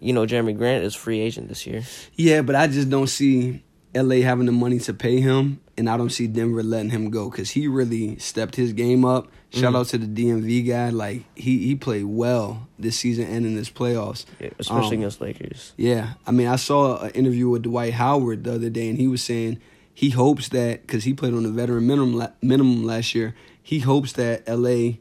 [0.01, 1.83] you know, Jerami Grant is free agent this year.
[2.17, 3.63] Yeah, but I just don't see
[3.95, 7.29] LA having the money to pay him, and I don't see Denver letting him go
[7.31, 9.29] because he really stepped his game up.
[9.53, 9.77] Shout Mhm.
[9.77, 10.89] out to the DMV guy.
[10.91, 14.25] Like he he played well this season and in this playoffs.
[14.41, 15.73] Yeah, especially Um, against Lakers.
[15.77, 19.07] Yeah, I mean, I saw an interview with Dwight Howard the other day, and he
[19.09, 19.59] was saying
[19.93, 23.81] he hopes that because he played on the veteran minimum la- minimum last year, he
[23.81, 24.99] hopes that LA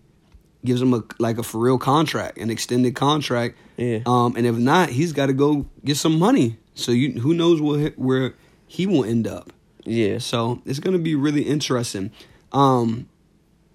[0.65, 3.57] gives him a like a for real contract, an extended contract.
[3.77, 3.99] Yeah.
[4.05, 6.57] Um, and if not, he's got to go get some money.
[6.75, 8.35] So you who knows where where
[8.67, 9.53] he will end up.
[9.85, 10.17] Yeah.
[10.19, 12.11] So it's gonna be really interesting.
[12.51, 13.07] Um,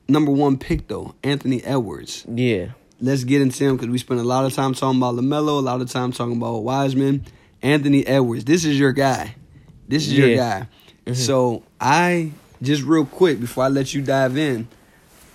[0.08, 2.68] number one pick though, Anthony Edwards Yeah.
[3.00, 5.60] let's get into him because we spent a lot of time talking about Lamelo, a
[5.60, 7.24] lot of time talking about Wiseman,
[7.62, 8.44] Anthony Edwards.
[8.44, 9.34] This is your guy.
[9.88, 10.36] This is your Yeah.
[10.36, 10.68] guy.
[11.12, 11.16] Mhm.
[11.16, 12.30] So I
[12.62, 14.68] just real quick before I let you dive in,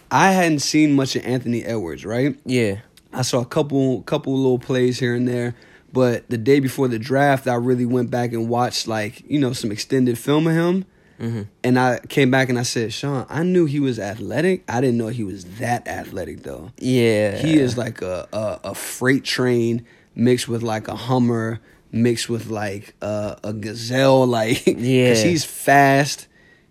[0.09, 2.03] I hadn't seen much of Anthony Edwards.
[2.05, 2.77] Right, Yeah.
[3.13, 5.55] I saw a couple couple little plays here and there.
[5.93, 9.51] But the day before the draft, I really went back and watched like you know
[9.53, 10.85] some extended film of him.
[11.21, 14.63] Hmm And I came back and I said, Sean, I knew he was athletic.
[14.67, 16.71] I didn't know he was that athletic though.
[16.79, 17.37] Yeah.
[17.37, 21.59] He is like a, a, a freight train mixed with like a Hummer,
[21.91, 24.25] mixed with like a, a gazelle.
[24.39, 25.09] Like, Yeah.
[25.09, 26.27] because he's fast,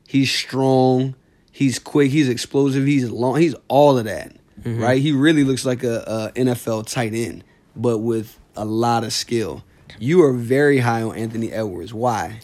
[0.06, 1.14] he's strong,
[1.52, 4.82] he's quick, he's explosive, he's long, he's all of that, Mm-hmm.
[4.82, 5.00] right?
[5.00, 9.62] He really looks like a, a NFL tight end, but with a lot of skill.
[9.98, 11.92] You are very high on Anthony Edwards.
[11.94, 12.40] Why?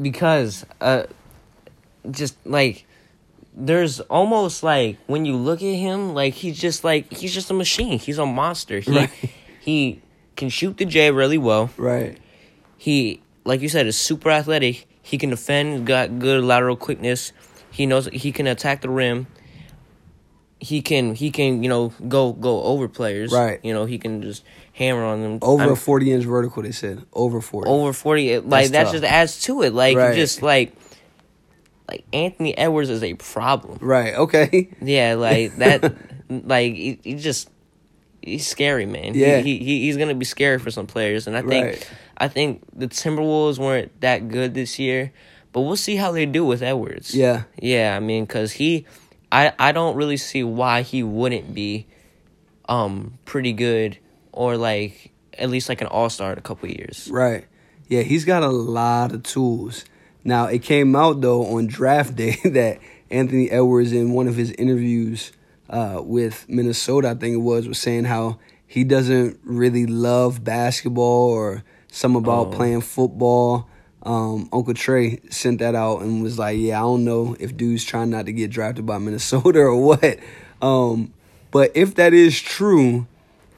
[0.00, 1.04] Because uh
[2.10, 2.86] just like
[3.54, 7.54] there's almost like when you look at him like he's just like he's just a
[7.54, 7.98] machine.
[7.98, 8.80] He's a monster.
[8.80, 9.10] He Right.
[9.60, 10.02] he
[10.36, 11.70] can shoot the j really well.
[11.76, 12.18] Right.
[12.76, 14.86] he like you said is super athletic.
[15.02, 17.32] He can defend got good lateral quickness.
[17.70, 19.26] He knows he can attack the rim.
[20.58, 23.32] He can he can you know go go over players.
[23.32, 23.60] Right.
[23.62, 24.42] you know he can just
[24.76, 27.02] hammer on them Over I'm- a 40 inch vertical, they said.
[27.14, 27.68] Over 40.
[27.70, 30.14] over 40 it- like That's that just adds to it like Right.
[30.14, 30.72] just like
[31.88, 34.14] like anthony edwards is a problem Right.
[34.14, 34.68] Okay.
[34.82, 35.94] yeah like that
[36.28, 37.48] like he, he just
[38.20, 39.38] he's scary man Yeah.
[39.40, 41.90] he, he he's gonna be scary for some players and i think Right.
[42.18, 45.12] i think the timberwolves weren't that good this year
[45.52, 47.44] but we'll see how they do with edwards Yeah.
[47.62, 48.84] yeah i mean because he
[49.30, 51.86] i i don't really see why he wouldn't be
[52.68, 53.96] um pretty good
[54.36, 57.44] or like at least like an all-star in a couple years Right.
[57.88, 59.84] Yeah, he's got a lot of tools.
[60.24, 64.50] Now, it came out, though, on draft day that Anthony Edwards, in one of his
[64.52, 65.30] interviews
[65.70, 71.30] uh, with Minnesota, I think it was, was saying how he doesn't really love basketball
[71.30, 72.50] or some about Oh.
[72.50, 73.68] playing football.
[74.02, 77.84] Um, Uncle Trey sent that out and was like, "Yeah, I don't know if dude's
[77.84, 80.18] trying not to get drafted by Minnesota or what."
[80.60, 81.12] Um,
[81.52, 83.06] but if that is true,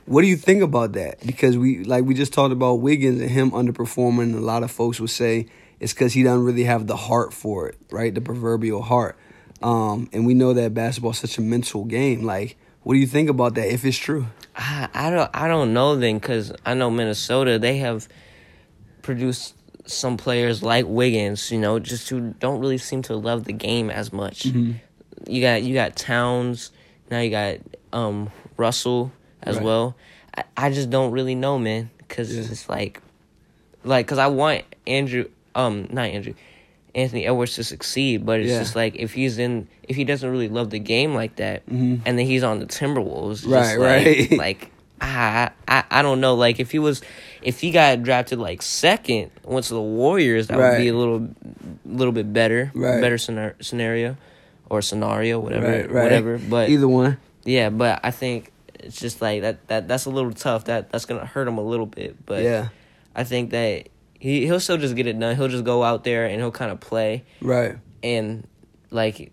[0.09, 1.25] what do you think about that?
[1.25, 4.23] Because we like we just talked about Wiggins and him underperforming.
[4.23, 5.47] And a lot of folks would say
[5.81, 8.15] it's because he doesn't really have the heart for it, right?
[8.15, 9.19] The proverbial heart.
[9.63, 12.23] Um, and we know that basketball is such a mental game.
[12.23, 13.69] Like, what do you think about that?
[13.69, 17.79] If it's true, I, I don't I don't know then because I know Minnesota they
[17.79, 18.09] have
[19.03, 23.53] produced some players like Wiggins, you know, just who don't really seem to love the
[23.53, 24.45] game as much.
[24.45, 24.73] Mm-hmm.
[25.27, 26.71] You got you got Towns,
[27.11, 27.59] now you got
[27.93, 29.65] um Russell as Right.
[29.65, 29.97] well.
[30.37, 32.43] I, I just don't really know, man, because Yeah.
[32.43, 33.01] it's like,
[33.85, 36.35] like, because I want Andrew, um, not Andrew,
[36.95, 38.59] Anthony Edwards to succeed, but it's Yeah.
[38.59, 42.01] just like if he's in, if he doesn't really love the game like that, Mhm.
[42.05, 44.31] and then he's on the Timberwolves, Right, just right.
[44.31, 44.71] like, like
[45.01, 46.35] I, I, I don't know.
[46.35, 47.03] Like if he was,
[47.41, 51.29] if he got drafted like second, went to the Warriors, that would be a little,
[51.87, 53.01] little bit better, Right.
[53.01, 54.17] better scenario, scenario,
[54.69, 56.39] or scenario, whatever, right, right, whatever.
[56.39, 58.51] But either one, yeah, but I think
[58.89, 59.69] it's just like that.
[59.69, 60.65] That that's a little tough.
[60.65, 62.25] That that's gonna hurt him a little bit.
[62.27, 62.69] But yeah,
[63.15, 65.37] I think that he he'll still just get it done.
[65.37, 68.47] He'll just go out there and he'll kind of play right, and
[68.91, 69.33] like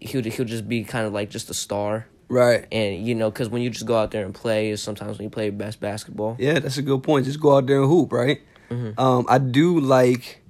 [0.00, 2.06] he'll he'll just be kind of like just a star.
[2.28, 2.66] right.
[2.72, 5.24] And you know, because when you just go out there and play, is sometimes when
[5.24, 6.36] you play best basketball.
[6.38, 7.26] Yeah, that's a good point.
[7.26, 8.40] Just go out there and hoop, right?
[8.70, 8.98] Mhm.
[8.98, 10.42] Um, I do like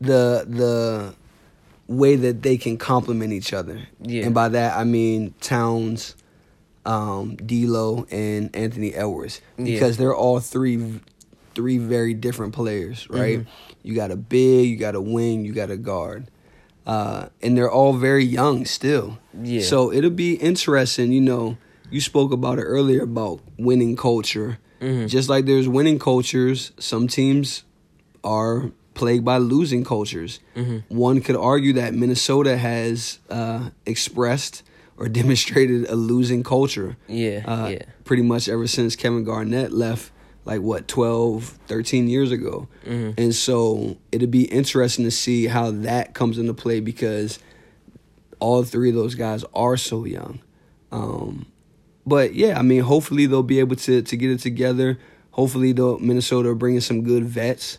[0.00, 1.14] the the
[1.86, 3.78] way that they can complement each other.
[4.00, 4.24] Yeah.
[4.24, 6.16] And by that I mean Towns,
[6.86, 9.64] um, D'Lo, and Anthony Edwards Yeah.
[9.64, 11.00] because they're all three
[11.54, 13.38] three very different players, right?
[13.40, 13.46] Mhm.
[13.84, 16.26] You got a big, you got a wing, you got a guard.
[16.84, 19.18] Uh, and they're all very young still.
[19.40, 19.62] Yeah.
[19.62, 21.56] So it'll be interesting, you know,
[21.92, 25.08] you spoke about it earlier about winning culture Mhm.
[25.08, 27.62] Just like there's winning cultures, some teams
[28.22, 30.40] are plagued by losing cultures.
[30.56, 30.82] Mhm.
[30.88, 34.62] One could argue that Minnesota has uh, expressed
[34.96, 36.96] or demonstrated a losing culture.
[37.08, 37.82] Yeah, Uh, yeah.
[38.04, 40.12] Pretty much ever since Kevin Garnett left,
[40.44, 42.68] like what, 12, 13 years ago.
[42.86, 43.14] Mhm.
[43.18, 47.38] And so it'd be interesting to see how that comes into play because
[48.40, 50.40] all three of those guys are so young.
[50.92, 51.46] Um,
[52.06, 54.98] but yeah, I mean, hopefully they'll be able to to get it together.
[55.32, 57.78] Hopefully, they'll Minnesota are bringing some good vets,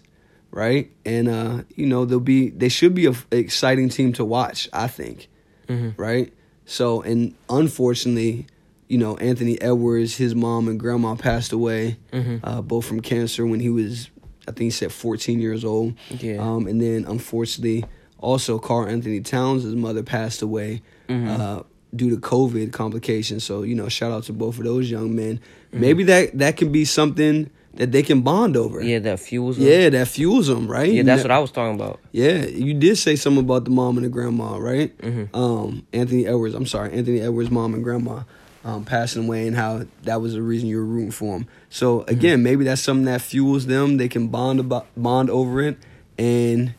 [0.51, 0.91] right?
[1.05, 4.67] And uh, you know they'll be they should be an exciting team to watch.
[4.73, 5.27] I think,
[5.69, 5.93] Mhm.
[5.97, 6.33] right?
[6.65, 8.47] So, and unfortunately,
[8.87, 12.39] you know Anthony Edwards, his mom and grandma passed away, Mhm.
[12.43, 14.09] uh, both from cancer when he was,
[14.47, 15.93] I think he said 14 years old.
[16.19, 16.37] Yeah.
[16.37, 17.85] Um, and then unfortunately,
[18.19, 21.27] also Karl-Anthony Towns, his mother passed away Mhm.
[21.39, 21.63] uh,
[21.95, 23.43] due to COVID complications.
[23.43, 25.35] So you know, shout out to both of those young men.
[25.71, 25.79] Mm-hmm.
[25.81, 28.81] Maybe that that can be something that they can bond over.
[28.81, 29.57] Yeah, that fuels.
[29.57, 29.67] them.
[29.67, 30.91] Yeah, that fuels them, right?
[30.91, 31.03] yeah.
[31.03, 31.99] That's what I was talking about.
[32.11, 34.97] Yeah, you did say something about the mom and the grandma, right?
[34.99, 35.35] Mhm.
[35.35, 36.55] Um, Anthony Edwards.
[36.55, 38.21] I'm sorry, Anthony Edwards' mom and grandma
[38.63, 41.47] um, passing away, and how that was the reason you were rooting for him.
[41.69, 42.09] So Mm-hmm.
[42.11, 43.97] again, maybe that's something that fuels them.
[43.97, 45.77] They can bond about bond over it,
[46.17, 46.73] and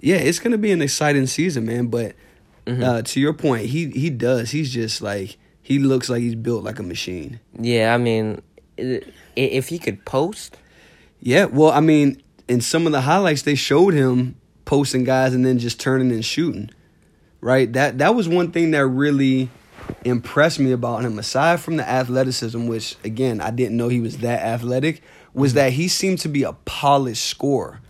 [0.00, 1.86] yeah, it's gonna be an exciting season, man.
[1.88, 2.14] But
[2.66, 2.82] Mhm.
[2.82, 4.50] uh, to your point, he he does.
[4.50, 7.40] He's just like he looks like he's built like a machine.
[7.58, 8.40] Yeah, I mean,
[8.78, 9.00] i-
[9.36, 10.56] if he could post,
[11.20, 15.44] Yeah, well, I mean, in some of the highlights they showed him posting guys and
[15.44, 16.70] then just turning and shooting.
[17.40, 17.72] Right?
[17.72, 19.50] That that was one thing that really
[20.04, 24.18] impressed me about him aside from the athleticism, which again, I didn't know he was
[24.18, 25.02] that athletic,
[25.34, 25.58] was mm-hmm.
[25.58, 27.80] that he seemed to be a polished scorer.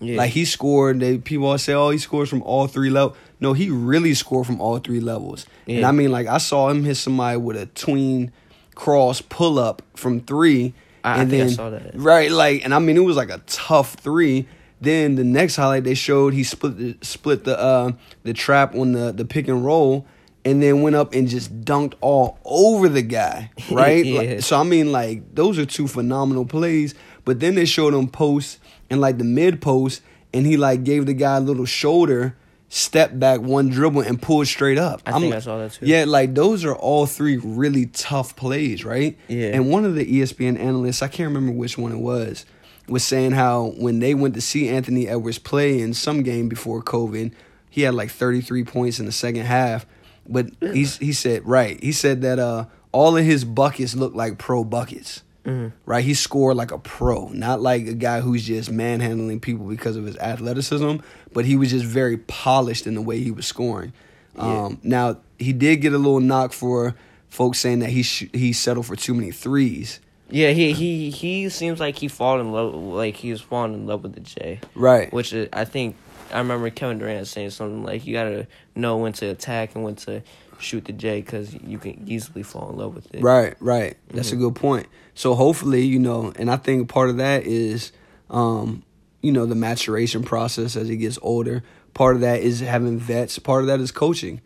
[0.00, 0.18] Yeah.
[0.18, 3.52] Like he scored, they people always say, "Oh, he scores from all three levels." No,
[3.52, 5.46] he really scored from all three levels.
[5.66, 8.32] And I mean, like I saw him hit somebody with a tween
[8.74, 11.90] cross pull up from three, I- I and think I then saw that.
[11.94, 14.46] right, like, and I mean, it was like a tough three.
[14.80, 17.92] Then the next highlight they showed, he split the, split the uh,
[18.24, 20.06] the trap on the the pick and roll,
[20.44, 23.50] and then went up and just dunked all over the guy.
[23.70, 24.04] Right.
[24.04, 24.18] Yeah.
[24.20, 26.94] Like, so I mean, like those are two phenomenal plays.
[27.24, 28.58] But then they showed him post
[28.90, 30.02] and like the mid post,
[30.34, 32.36] and he like gave the guy a little shoulder
[32.74, 35.00] step back, one dribble, and pull straight up.
[35.06, 35.86] I I'm think I saw that too.
[35.86, 39.16] Yeah, like those are all three really tough plays, right?
[39.28, 39.50] Yeah.
[39.54, 42.44] And one of the ESPN analysts, I can't remember which one it was,
[42.88, 46.82] was saying how when they went to see Anthony Edwards play in some game before
[46.82, 47.32] COVID,
[47.70, 49.86] he had like 33 points in the second half.
[50.26, 54.38] But he's, he said, right, he said that uh, all of his buckets looked like
[54.38, 55.22] pro buckets.
[55.44, 55.72] Mhm.
[55.84, 59.96] Right, he scored like a pro, not like a guy who's just manhandling people because
[59.96, 60.96] of his athleticism,
[61.32, 63.92] but he was just very polished in the way he was scoring.
[64.36, 66.94] Um, now he did get a little knock for
[67.28, 70.00] folks saying that he sh- he settled for too many threes.
[70.30, 73.86] Yeah, he he he seems like he fall in love, like he was falling in
[73.86, 74.60] love with the J.
[74.74, 75.12] Right.
[75.12, 75.94] Which is, I think
[76.32, 79.94] I remember Kevin Durant saying something like you gotta know when to attack and when
[79.96, 80.22] to
[80.64, 83.22] shoot the J because you can easily fall in love with it.
[83.22, 83.96] Right, right.
[84.08, 84.86] That's a good point.
[85.14, 87.92] So hopefully, you know, and I think part of that is,
[88.30, 88.82] um,
[89.22, 91.62] you know, the maturation process as he gets older.
[91.92, 93.38] Part of that is having vets.
[93.38, 94.40] Part of that is coaching.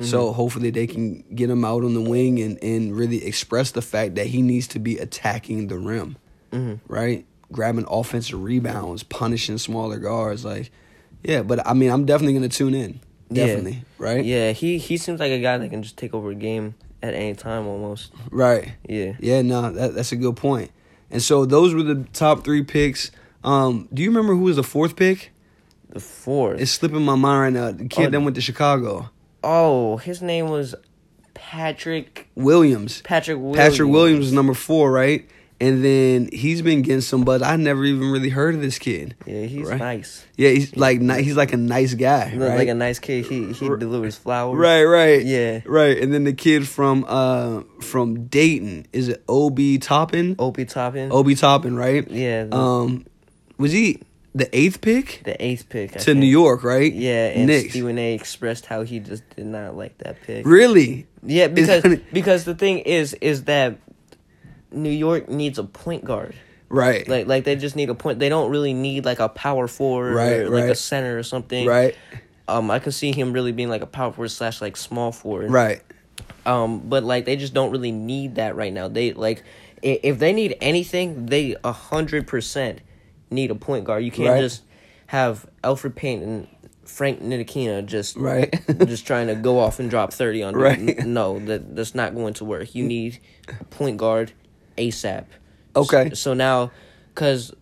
[0.00, 3.80] So hopefully they can get him out on the wing and, and really express the
[3.82, 6.16] fact that he needs to be attacking the rim,
[6.52, 6.80] Mhm.
[6.88, 7.24] right?
[7.52, 10.44] Grabbing offensive rebounds, punishing smaller guards.
[10.44, 10.72] Like,
[11.22, 12.98] yeah, but I mean, I'm definitely going to tune in.
[13.30, 13.46] Yeah.
[13.46, 14.24] Definitely, right?
[14.24, 17.14] Yeah, he he seems like a guy that can just take over a game at
[17.14, 18.12] any time almost.
[18.30, 18.72] Right.
[18.88, 19.14] Yeah.
[19.18, 20.70] Yeah, no, that, that's a good point.
[21.10, 23.10] And so those were the top three picks.
[23.42, 25.30] Um, do you remember who was the fourth pick?
[25.90, 26.60] The fourth.
[26.60, 27.72] It's slipping my mind right now.
[27.72, 28.10] The kid Oh.
[28.10, 29.10] that went to Chicago,
[29.42, 30.74] oh, his name was
[31.34, 33.02] Patrick Williams.
[33.02, 33.56] Patrick Williams.
[33.56, 35.28] Patrick Williams is number four, right?
[35.60, 37.40] And then he's been getting some buzz.
[37.40, 39.14] I never even really heard of this kid.
[39.24, 39.78] Yeah, he's Right.
[39.78, 40.26] nice.
[40.36, 42.58] Yeah, he's like he's like a nice guy, He right?
[42.58, 43.24] like a nice kid.
[43.26, 44.58] He he delivers flowers.
[44.58, 45.60] right, right, Yeah.
[45.64, 45.96] right.
[45.96, 50.34] And then the kid from uh from Dayton is it Obi Toppin?
[50.40, 51.12] Obi Toppin.
[51.12, 52.08] Obi Toppin, right?
[52.10, 52.46] Yeah.
[52.50, 53.06] Um,
[53.56, 54.00] was he
[54.34, 56.18] the eighth pick the eighth pick I to think.
[56.18, 56.92] New York, right?
[56.92, 57.70] Yeah, and Knicks.
[57.70, 58.14] Stephen A.
[58.14, 60.44] expressed how he just did not like that pick.
[60.44, 61.06] Really?
[61.24, 63.78] Yeah, because because the thing is is that
[64.74, 66.34] New York needs a point guard.
[66.68, 67.06] Right.
[67.08, 68.18] Like like they just need a point.
[68.18, 71.66] They don't really need like a power forward Right, or like a center or something.
[71.66, 71.94] right.
[72.46, 75.50] Um, I could see him really being like a power forward slash like small forward.
[75.50, 75.82] Right.
[76.46, 78.88] Um, but like they just don't really need that right now.
[78.88, 79.42] They like
[79.82, 82.80] if they need anything, they a hundred percent
[83.30, 84.04] need a point guard.
[84.04, 84.40] You can't Right.
[84.40, 84.62] just
[85.06, 86.48] have Alfred Payne and
[86.84, 88.52] Frank Ntilikina just Right.
[88.86, 90.54] just trying to go off and drop thirty on.
[90.56, 91.06] Right.
[91.06, 92.74] No, that that's not going to work.
[92.74, 93.20] You need
[93.60, 94.32] a point guard
[94.76, 95.24] ASAP.
[95.76, 96.10] Okay.
[96.10, 96.70] So, so now,
[97.14, 97.52] because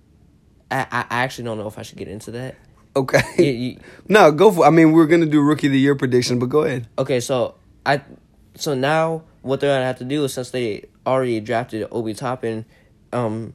[0.70, 2.56] I, I actually don't know if I should get into that.
[2.94, 3.22] Okay.
[3.38, 3.76] You- you-
[4.08, 4.64] no, go for.
[4.66, 6.88] I mean, we're gonna do rookie of the year prediction, but go ahead.
[6.98, 7.54] okay, so
[7.86, 8.02] I,
[8.54, 12.64] so now what they're gonna have to do is since they already drafted Obi Toppin,
[13.12, 13.54] um,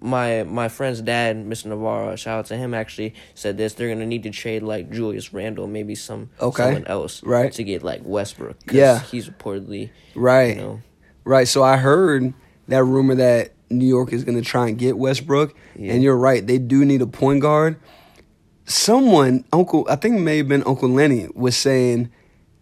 [0.00, 1.66] my my friend's dad, Mr.
[1.66, 2.72] Navarro, shout out to him.
[2.72, 6.62] Actually said this: they're gonna need to trade like Julius Randle, maybe some Okay.
[6.62, 7.52] someone else, Right.
[7.52, 8.56] to get like Westbrook.
[8.66, 9.00] 'cause Yeah.
[9.00, 10.56] he's reportedly Right.
[10.56, 10.80] You know,
[11.24, 11.46] Right.
[11.48, 12.32] So I heard
[12.68, 15.92] that rumor that New York is going to try and get Westbrook, Yeah.
[15.92, 16.46] and you're right.
[16.46, 17.76] They do need a point guard.
[18.64, 22.10] Someone, Uncle, I think it may have been Uncle Lenny, was saying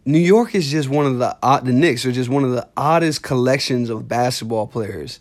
[0.04, 1.64] New York is just one of the odd.
[1.66, 5.18] The Knicks are just one of the oddest collections of basketball players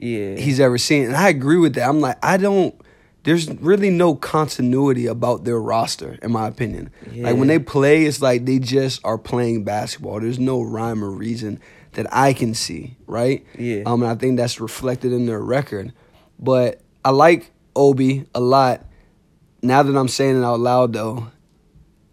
[0.00, 1.88] yeah, he's ever seen, and I agree with that.
[1.88, 2.74] I'm like, I don't.
[3.22, 6.90] There's really no continuity about their roster, in my opinion.
[7.14, 10.20] Like when they play, it's like they just are playing basketball.
[10.20, 11.60] There's no rhyme or reason
[11.94, 13.44] that I can see, right?
[13.58, 13.82] Yeah.
[13.86, 15.92] Um, and I think that's reflected in their record.
[16.38, 18.84] But I like Obi a lot.
[19.62, 21.28] Now that I'm saying it out loud, though,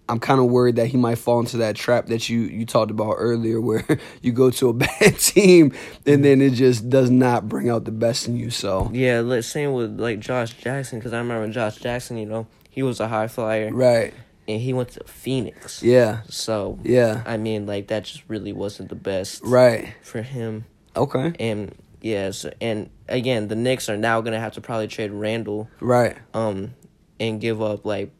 [0.07, 2.91] I'm kind of worried that he might fall into that trap that you you talked
[2.91, 3.85] about earlier, where
[4.21, 5.73] you go to a bad team
[6.05, 8.49] and then it just does not bring out the best in you.
[8.49, 9.21] So yeah.
[9.21, 12.17] Let's same with like Josh Jackson because I remember Josh Jackson.
[12.17, 14.13] You know, he was a high flyer right,
[14.51, 15.81] and he went to Phoenix.
[15.81, 20.65] yeah, So yeah, I mean, like that just really wasn't the best right, for him.
[20.95, 25.69] okay, And yes, and again, the Knicks are now gonna have to probably trade Randle,
[25.79, 26.73] right, um,
[27.19, 28.11] and give up like,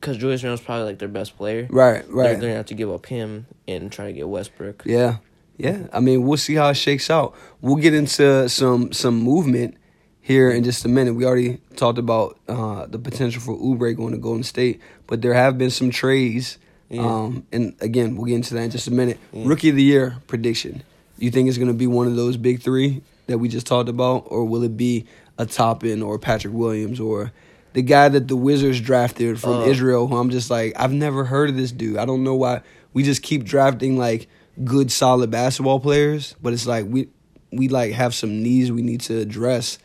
[0.00, 1.66] cause Julius Randle's probably like their best player.
[1.70, 2.24] right, They're, right.
[2.32, 4.82] they're gonna have to give up him and try to get Westbrook.
[4.86, 5.16] Yeah,
[5.56, 5.86] yeah.
[5.92, 7.34] I mean, we'll see how it shakes out.
[7.60, 9.76] We'll get into some some movement
[10.20, 11.14] here in just a minute.
[11.14, 15.34] We already talked about uh, the potential for Oubre going to Golden State, but there
[15.34, 16.58] have been some trades.
[16.88, 17.02] Yeah.
[17.06, 19.18] Um, and again, we'll get into that in just a minute.
[19.32, 20.82] Rookie of the year prediction.
[21.18, 23.88] You think it's going to be one of those big three that we just talked
[23.88, 25.06] about, or will it be
[25.38, 27.32] a Toppin or Patrick Williams or
[27.74, 29.66] the guy that the Wizards drafted from Uh.
[29.66, 30.08] Israel?
[30.08, 31.96] Who I'm just like, I've never heard of this dude.
[31.96, 32.62] I don't know why
[32.92, 34.26] we just keep drafting like
[34.64, 37.08] good, solid basketball players, but it's like we
[37.52, 39.78] we like have some needs we need to address,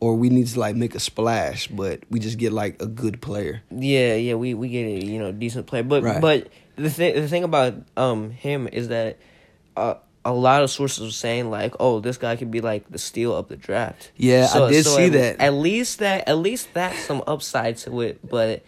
[0.00, 3.20] or we need to like make a splash, but we just get like a good
[3.20, 3.62] player.
[3.70, 6.20] Yeah, yeah, we we get a you know decent player, but Right.
[6.20, 9.18] but the thing the thing about um him is that
[9.76, 9.94] uh,
[10.24, 13.34] a lot of sources are saying like, oh, this guy could be like the steal
[13.34, 14.10] of the draft.
[14.16, 15.40] Yeah, I did see at, that.
[15.40, 18.62] At least that at least that's some upside to it, but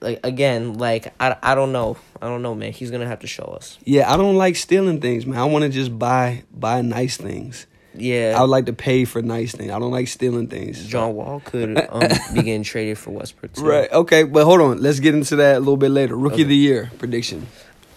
[0.00, 2.72] like again, like I I don't know, I don't know, man.
[2.72, 3.78] He's gonna have to show us.
[3.84, 5.38] Yeah, I don't like stealing things, man.
[5.38, 7.66] I want to just buy buy nice things.
[7.94, 9.70] Yeah, I would like to pay for nice things.
[9.70, 10.86] I don't like stealing things.
[10.86, 12.00] John Wall could um,
[12.34, 13.64] be getting traded for Westbrook too.
[13.64, 13.90] Right.
[13.90, 14.80] Okay, but hold on.
[14.80, 16.16] Let's get into that a little bit later.
[16.16, 17.46] Rookie of the year prediction.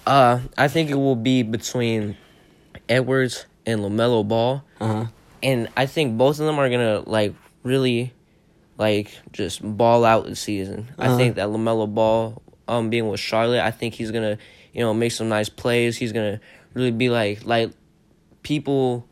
[0.06, 2.18] Uh, I think it will be between
[2.90, 4.64] Edwards and LaMelo Ball.
[4.80, 5.06] Uh huh.
[5.42, 7.34] and I think both of them are gonna like
[7.64, 8.14] really,
[8.78, 10.90] like just ball out the season.
[10.98, 11.14] Uh-huh.
[11.14, 14.38] I think that LaMelo Ball, um, being with Charlotte, I think he's gonna,
[14.74, 15.96] you know, make some nice plays.
[15.96, 16.42] He's gonna
[16.74, 17.72] really be like like
[18.42, 19.08] people,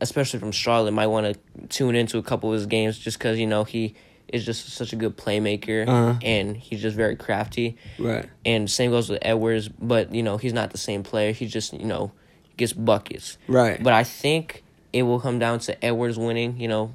[0.00, 3.38] especially from Charlotte, might want to tune into a couple of his games just because
[3.38, 3.94] you know he
[4.28, 6.16] is just such a good playmaker Uh-huh.
[6.22, 7.76] and he's just very crafty.
[7.98, 8.28] Right.
[8.46, 11.32] And same goes with Edwards, but you know he's not the same player.
[11.32, 12.12] He just you know
[12.56, 13.38] gets buckets.
[13.48, 13.82] Right.
[13.82, 16.60] But I think it will come down to Edwards winning.
[16.60, 16.92] You know,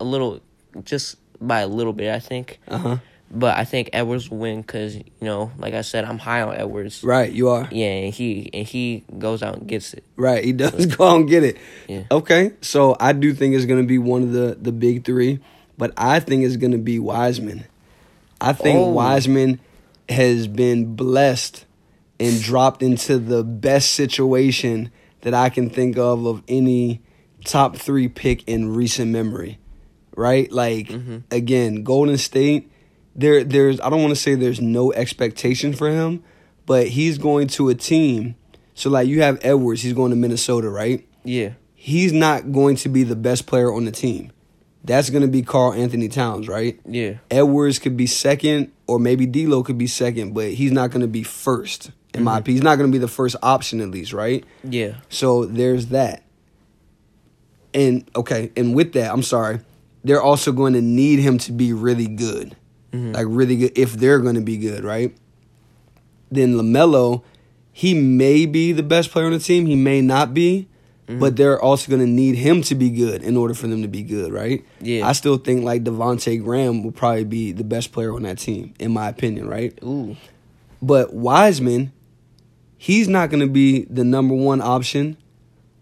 [0.00, 0.40] a little,
[0.84, 2.14] just by a little bit.
[2.14, 2.60] I think.
[2.68, 2.96] Uh huh.
[3.30, 6.54] But I think Edwards will win because you know, like I said, I'm high on
[6.54, 7.04] Edwards.
[7.04, 7.30] Right.
[7.30, 7.68] You are.
[7.70, 10.04] Yeah, and he and he goes out and gets it.
[10.16, 10.42] Right.
[10.42, 11.58] He does go out and get it.
[11.88, 12.04] Yeah.
[12.10, 12.52] Okay.
[12.62, 15.40] So I do think it's going to be one of the the big three,
[15.76, 17.64] but I think it's going to be Wiseman.
[18.40, 18.90] I think Oh.
[18.90, 19.60] Wiseman
[20.08, 21.66] has been blessed
[22.18, 27.02] and dropped into the best situation that I can think of of any
[27.44, 29.58] top three pick in recent memory.
[30.16, 30.50] Right?
[30.50, 31.18] Like mm-hmm.
[31.30, 32.70] again, Golden State.
[33.16, 33.80] There, there's.
[33.80, 36.22] I don't want to say there's no expectation for him,
[36.66, 38.36] but he's going to a team.
[38.74, 41.06] So like you have Edwards, he's going to Minnesota, right?
[41.24, 41.52] Yeah.
[41.74, 44.32] He's not going to be the best player on the team.
[44.84, 46.78] That's going to be Karl-Anthony Towns, right?
[46.86, 47.14] Yeah.
[47.30, 51.08] Edwards could be second, or maybe D'Lo could be second, but he's not going to
[51.08, 51.90] be first.
[52.14, 52.38] In my mm-hmm.
[52.38, 54.44] opinion, he's not going to be the first option at least, right?
[54.64, 54.94] Yeah.
[55.08, 56.22] So there's that.
[57.74, 59.60] And okay, and with that, I'm sorry,
[60.04, 62.56] they're also going to need him to be really good,
[62.92, 63.12] Mm-hmm.
[63.12, 63.78] like really good.
[63.78, 65.14] If they're going to be good, right?
[66.30, 67.22] Then LaMelo,
[67.72, 69.66] he may be the best player on the team.
[69.66, 70.68] He may not be,
[71.06, 71.20] mm-hmm.
[71.20, 73.88] but they're also going to need him to be good in order for them to
[73.88, 74.64] be good, right?
[74.80, 75.06] Yeah.
[75.06, 78.74] I still think like Devonte' Graham will probably be the best player on that team,
[78.78, 79.78] in my opinion, right?
[79.84, 80.16] Ooh.
[80.80, 81.92] But Wiseman,
[82.78, 85.16] he's not going to be the number one option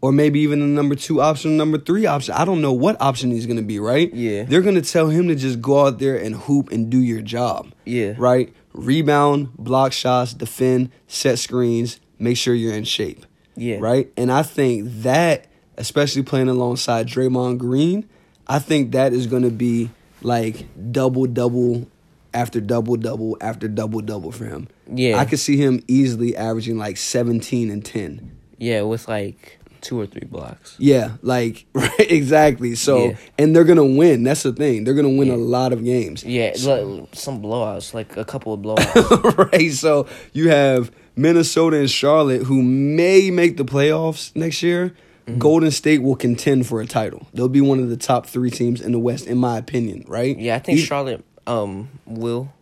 [0.07, 2.33] or maybe even the number two option, number three option.
[2.33, 4.15] I don't know what option he's going to be, right?
[4.15, 4.45] Yeah.
[4.45, 7.21] They're going to tell him to just go out there and hoop and do your
[7.23, 7.73] job.
[7.85, 8.15] Yeah.
[8.17, 8.55] Right?
[8.73, 13.27] Rebound, block shots, defend, set screens, make sure you're in shape.
[13.57, 13.79] Yeah.
[13.81, 14.13] Right?
[14.17, 18.09] And I think that, especially playing alongside Draymond Green,
[18.47, 19.91] I think that is going to be
[20.23, 21.89] like double, double
[22.33, 24.69] after double, double after double, double for him.
[24.87, 25.19] Yeah.
[25.19, 28.37] I could see him easily averaging like 17 and 10.
[28.59, 30.75] Yeah, with like two or three blocks.
[30.79, 32.75] Yeah, like right, exactly.
[32.75, 33.17] So, Yeah.
[33.39, 34.23] and they're gonna win.
[34.25, 34.85] That's the thing.
[34.85, 35.35] They're gonna win Yeah.
[35.35, 36.25] a lot of games.
[36.25, 39.53] Yeah, like, some blowouts, like a couple of blowouts.
[39.53, 39.73] right.
[39.73, 44.95] So you have Minnesota and Charlotte who may make the playoffs next year.
[45.27, 45.39] Mm-hmm.
[45.41, 47.27] Golden State will contend for a title.
[47.35, 50.05] They'll be one of the top three teams in the West, in my opinion.
[50.07, 50.39] Right?
[50.39, 52.53] yeah, I think Charlotte um will.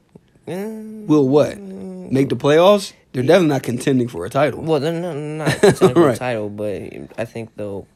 [0.46, 2.92] Eh, will what make the playoffs?
[3.14, 4.60] They're definitely not contending for a title.
[4.60, 6.82] well, they're not, not contending for a title, but
[7.16, 7.86] I think they'll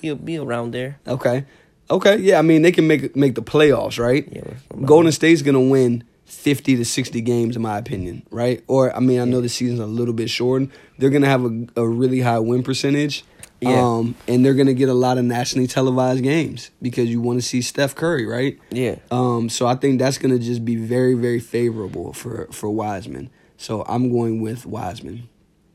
[0.00, 1.00] be be around there.
[1.08, 1.44] Okay.
[1.90, 2.16] Okay.
[2.18, 2.38] Yeah.
[2.38, 4.28] I mean, they can make make the playoffs, right?
[4.30, 4.42] Yeah,
[4.84, 8.62] Golden State's gonna win fifty to sixty games, in my opinion, right?
[8.68, 10.64] Or I mean, I know the season's a little bit short.
[10.98, 13.24] They're gonna have a, a really high win percentage.
[13.62, 13.80] Yeah.
[13.80, 17.46] Um, and they're gonna get a lot of nationally televised games because you want to
[17.46, 18.58] see Steph Curry, right?
[18.70, 18.96] Yeah.
[19.12, 23.30] Um, so I think that's gonna just be very, very favorable for for Wiseman.
[23.62, 25.28] So I'm going with Wiseman.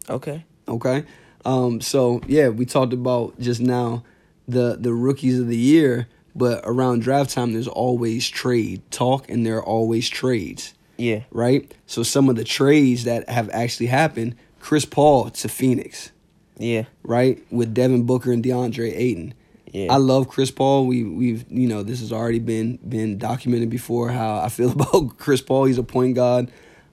[0.09, 0.43] Okay.
[0.67, 1.05] Okay.
[1.45, 4.03] Um, so yeah, we talked about just now
[4.47, 9.45] the the rookies of the year, but around draft time there's always trade talk and
[9.45, 11.23] there are always trades, Yeah.
[11.31, 11.73] right?
[11.85, 16.11] So some of the trades that have actually happened, Chris Paul to Phoenix,
[16.57, 16.85] Yeah.
[17.03, 17.41] right?
[17.51, 19.33] With Devin Booker and DeAndre Ayton.
[19.71, 19.93] Yeah.
[19.93, 20.87] I love Chris Paul.
[20.87, 25.17] We we've you know this has already been been documented before how I feel about
[25.17, 25.65] Chris Paul.
[25.65, 26.51] He's a point guard,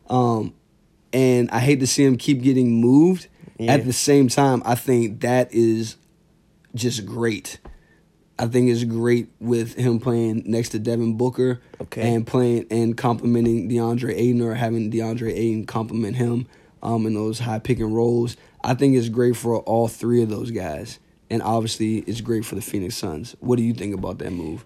[0.09, 0.53] um,
[1.15, 3.29] and I hate to see him keep getting moved.
[3.59, 3.73] Yeah.
[3.75, 5.97] At the same time, I think that is
[6.75, 7.61] just great.
[8.37, 12.13] I think it's great with him playing next to Devin Booker Okay.
[12.13, 16.49] and playing and complimenting DeAndre Ayton or having DeAndre Ayton compliment him
[16.83, 18.37] um, in those high pick and rolls.
[18.65, 20.99] I think it's great for all three of those guys.
[21.31, 23.37] And obviously, it's great for the Phoenix Suns.
[23.39, 24.65] What do you think about that move?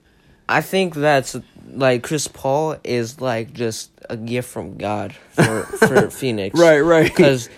[0.48, 1.36] I think that's
[1.72, 6.58] like Chris Paul is like just a gift from God for for Phoenix.
[6.58, 7.04] Right, right.
[7.04, 7.48] Because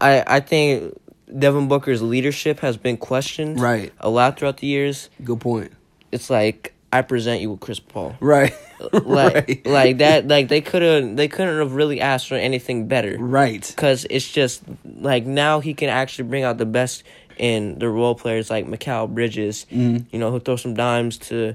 [0.00, 0.94] I I think
[1.38, 3.92] Devin Booker's leadership has been questioned Right.
[4.00, 5.10] a lot throughout the years.
[5.22, 5.72] Good point.
[6.10, 8.16] It's like I present you with Chris Paul.
[8.18, 8.52] Right.
[8.92, 9.66] Like right.
[9.66, 13.16] like that like they could have they couldn't have really asked for anything better.
[13.18, 13.72] Right.
[13.76, 17.04] Cause it's just like now he can actually bring out the best
[17.38, 20.08] in the role players like Mikal Bridges, Mm-hmm.
[20.10, 21.54] you know, who throw some dimes to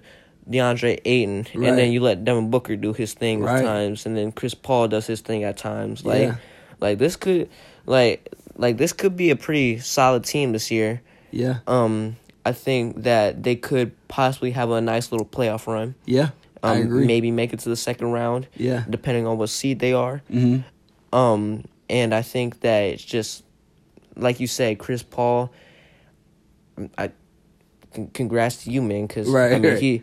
[0.50, 1.70] DeAndre Ayton, Right.
[1.70, 3.58] and then you let Devin Booker do his thing Right.
[3.60, 6.06] at times, and then Chris Paul does his thing at times.
[6.06, 6.36] Like, Yeah.
[6.80, 7.50] like this could,
[7.86, 11.02] like, like this could be a pretty solid team this year.
[11.32, 11.58] Yeah.
[11.68, 12.16] Um,
[12.46, 15.96] I think that they could possibly have a nice little playoff run.
[16.06, 16.30] Yeah.
[16.64, 17.06] Um, I agree.
[17.08, 18.48] Maybe make it to the second round.
[18.56, 18.84] Yeah.
[18.89, 20.22] Depending on what seed they are.
[20.32, 20.58] hmm
[21.12, 23.43] Um, and I think that it's just
[24.16, 25.52] like you said, Chris Paul.
[26.98, 27.10] I
[28.14, 29.82] congrats to you, man, because Right, I mean right.
[29.82, 30.02] he,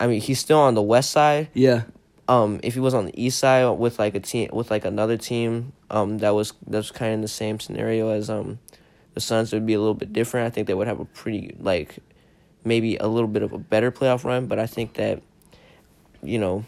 [0.00, 1.48] I mean he's still on the west side.
[1.54, 1.84] Yeah.
[2.28, 5.16] Um, if he was on the east side with like a team with like another
[5.16, 8.58] team, um, that was that was kind of the same scenario as um,
[9.14, 10.46] the Suns, would be a little bit different.
[10.46, 11.98] I think they would have a pretty like,
[12.64, 14.46] maybe a little bit of a better playoff run.
[14.46, 15.22] But I think that,
[16.22, 16.64] you know,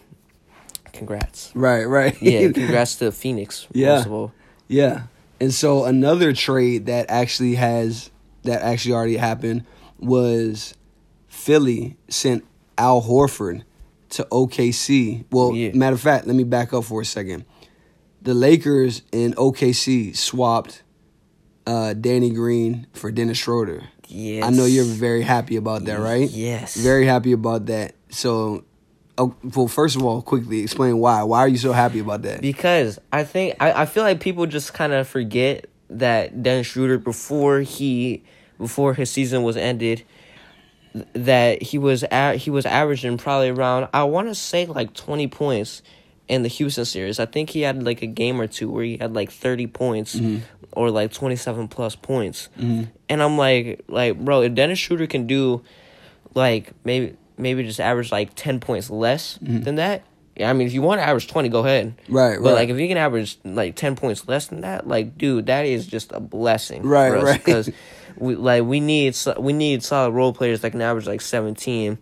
[0.92, 1.52] congrats.
[1.54, 1.84] Right.
[1.84, 2.20] Right.
[2.20, 3.68] Yeah, congrats to Phoenix.
[3.72, 3.96] Yeah.
[3.96, 4.32] First of all.
[4.66, 5.02] Yeah.
[5.40, 8.10] And so another trade that actually has
[8.42, 9.64] that actually already happened
[9.98, 10.74] was
[11.28, 12.44] Philly sent
[12.80, 13.62] Al Horford
[14.10, 15.24] to OKC.
[15.30, 15.72] Well, Yeah.
[15.74, 17.44] matter of fact, let me back up for a second.
[18.22, 20.82] The Lakers and OKC swapped
[21.66, 23.84] uh, Danny Green for Dennis Schroeder.
[24.08, 24.44] Yes.
[24.44, 26.28] I know you're very happy about that, right?
[26.28, 26.74] Yes.
[26.76, 27.94] Very happy about that.
[28.08, 28.64] So,
[29.18, 31.22] oh, well, first of all, quickly explain why.
[31.22, 32.40] Why are you so happy about that?
[32.40, 36.98] Because I think I, I feel like people just kind of forget that Dennis Schroeder
[36.98, 38.24] before he
[38.58, 40.02] before his season was ended
[41.12, 45.28] that he was at, he was averaging probably around I want to say like 20
[45.28, 45.82] points
[46.28, 47.18] in the Houston series.
[47.18, 50.16] I think he had like a game or two where he had like 30 points
[50.16, 50.44] mm-hmm.
[50.72, 52.48] or like 27 plus points.
[52.58, 52.84] Mm-hmm.
[53.08, 55.62] And I'm like like bro, if Dennis Schroeder can do
[56.34, 59.62] like maybe maybe just average like 10 points less mm-hmm.
[59.62, 60.04] than that
[60.40, 61.94] yeah, I mean, if you want to average twenty, go ahead.
[62.08, 62.54] Right, But right.
[62.54, 65.86] like, if you can average like ten points less than that, like, dude, that is
[65.86, 66.82] just a blessing.
[66.82, 67.44] Right, for us, right.
[67.44, 67.70] Because
[68.20, 71.98] we like we need we need solid role players that can average like seventeen.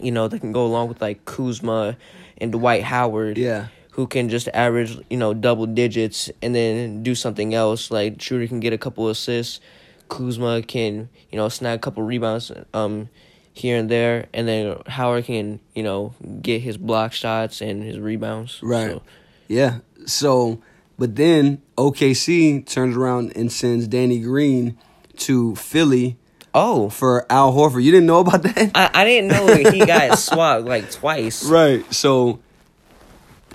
[0.00, 1.96] You know, that can go along with like Kuzma
[2.38, 3.36] and Dwight Howard.
[3.36, 3.68] Yeah.
[3.92, 7.90] Who can just average, you know, double digits and then do something else.
[7.90, 9.60] Like Schroeder can get a couple assists.
[10.08, 13.08] Kuzma can you know snag a couple rebounds um
[13.52, 17.98] here and there, and then Howard can you know get his block shots and his
[17.98, 18.58] rebounds.
[18.62, 18.92] Right.
[18.92, 19.02] So,
[19.48, 19.78] Yeah.
[20.06, 20.60] So,
[20.98, 24.78] but then OKC turns around and sends Danny Green
[25.26, 26.16] to Philly
[26.54, 27.82] oh, for Al Horford.
[27.82, 28.70] You didn't know about that?
[28.74, 31.44] I, I didn't know he got swapped like twice.
[31.44, 31.82] Right.
[31.92, 32.40] So,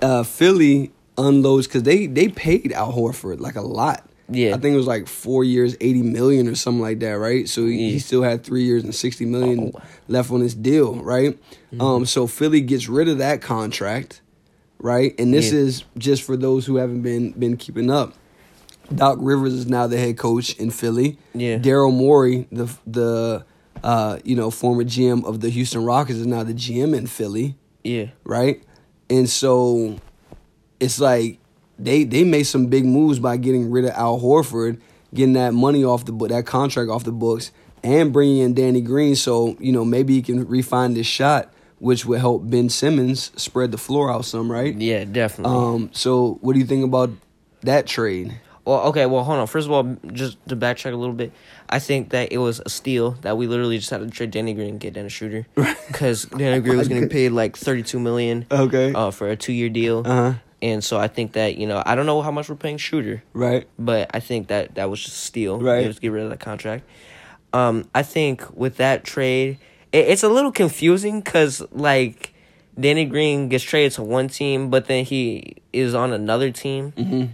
[0.02, 4.04] uh, Philly unloads because they they paid Al Horford like a lot.
[4.30, 4.54] Yeah.
[4.54, 7.48] I think it was like four years, eighty million or something like that, right?
[7.48, 9.80] So he, he still had three years and sixty million Oh.
[10.06, 11.38] left on his deal, right?
[11.72, 11.80] Mm-hmm.
[11.80, 14.20] Um, so Philly gets rid of that contract,
[14.78, 15.14] right?
[15.18, 15.60] And this Yeah.
[15.60, 18.14] is just for those who haven't been been keeping up.
[18.94, 21.18] Doc Rivers is now the head coach in Philly.
[21.34, 21.58] Yeah.
[21.58, 23.44] Daryl Morey, the the
[23.82, 27.56] uh, you know former GM of the Houston Rockets, is now the GM in Philly
[27.84, 28.06] Yeah.
[28.24, 28.62] right?
[29.10, 29.96] And so
[30.80, 31.38] it's like
[31.78, 34.80] they they made some big moves by getting rid of Al Horford,
[35.14, 37.50] getting that money off the book, that contract off the books,
[37.84, 39.14] and bringing in Danny Green.
[39.16, 43.70] So you know maybe he can refine this shot, which would help Ben Simmons spread
[43.70, 44.74] the floor out some, right?
[44.74, 45.56] Yeah, definitely.
[45.56, 45.90] Um.
[45.92, 47.10] So what do you think about
[47.62, 48.34] that trade?
[48.68, 49.06] Well, okay.
[49.06, 49.46] Well, hold on.
[49.46, 51.32] First of all, just to backtrack a little bit,
[51.70, 54.52] I think that it was a steal that we literally just had to trade Danny
[54.52, 58.92] Green and get Dennis Schroeder because Danny Green was getting paid like thirty-two million Okay.
[58.92, 60.34] uh, for a two-year deal, Uh huh.
[60.60, 63.22] and so I think that you know I don't know how much we're paying Schroeder,
[63.32, 63.66] Right.
[63.78, 65.58] but I think that that was just a steal.
[65.60, 65.84] Right.
[65.86, 66.84] Just get rid of that contract.
[67.54, 69.58] Um, I think with that trade,
[69.92, 72.34] it, it's a little confusing because like
[72.78, 76.92] Danny Green gets traded to one team, but then he is on another team.
[76.92, 77.24] Mm-hmm.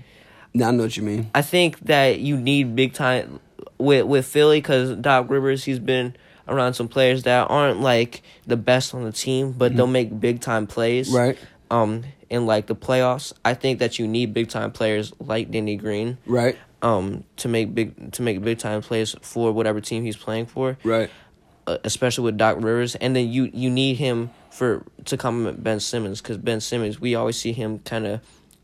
[0.55, 1.31] Now I know what you mean.
[1.35, 3.41] I think that you need big time
[3.79, 6.15] with with Philly because Doc Rivers he's been
[6.47, 10.41] around some players that aren't like the best on the team, but they'll make big
[10.41, 11.09] time plays.
[11.09, 11.17] Mm-hmm.
[11.17, 11.39] Right.
[11.71, 15.77] Um, in like the playoffs, I think that you need big time players like Danny
[15.77, 16.19] Green.
[16.27, 16.57] Right.
[16.83, 20.77] Um, to make big to make big time plays for whatever team he's playing for,
[20.85, 21.11] Right.
[21.67, 25.81] uh, especially with Doc Rivers, and then you you need him for to complement Ben
[25.81, 28.21] Simmons because Ben Simmons we always see him kind of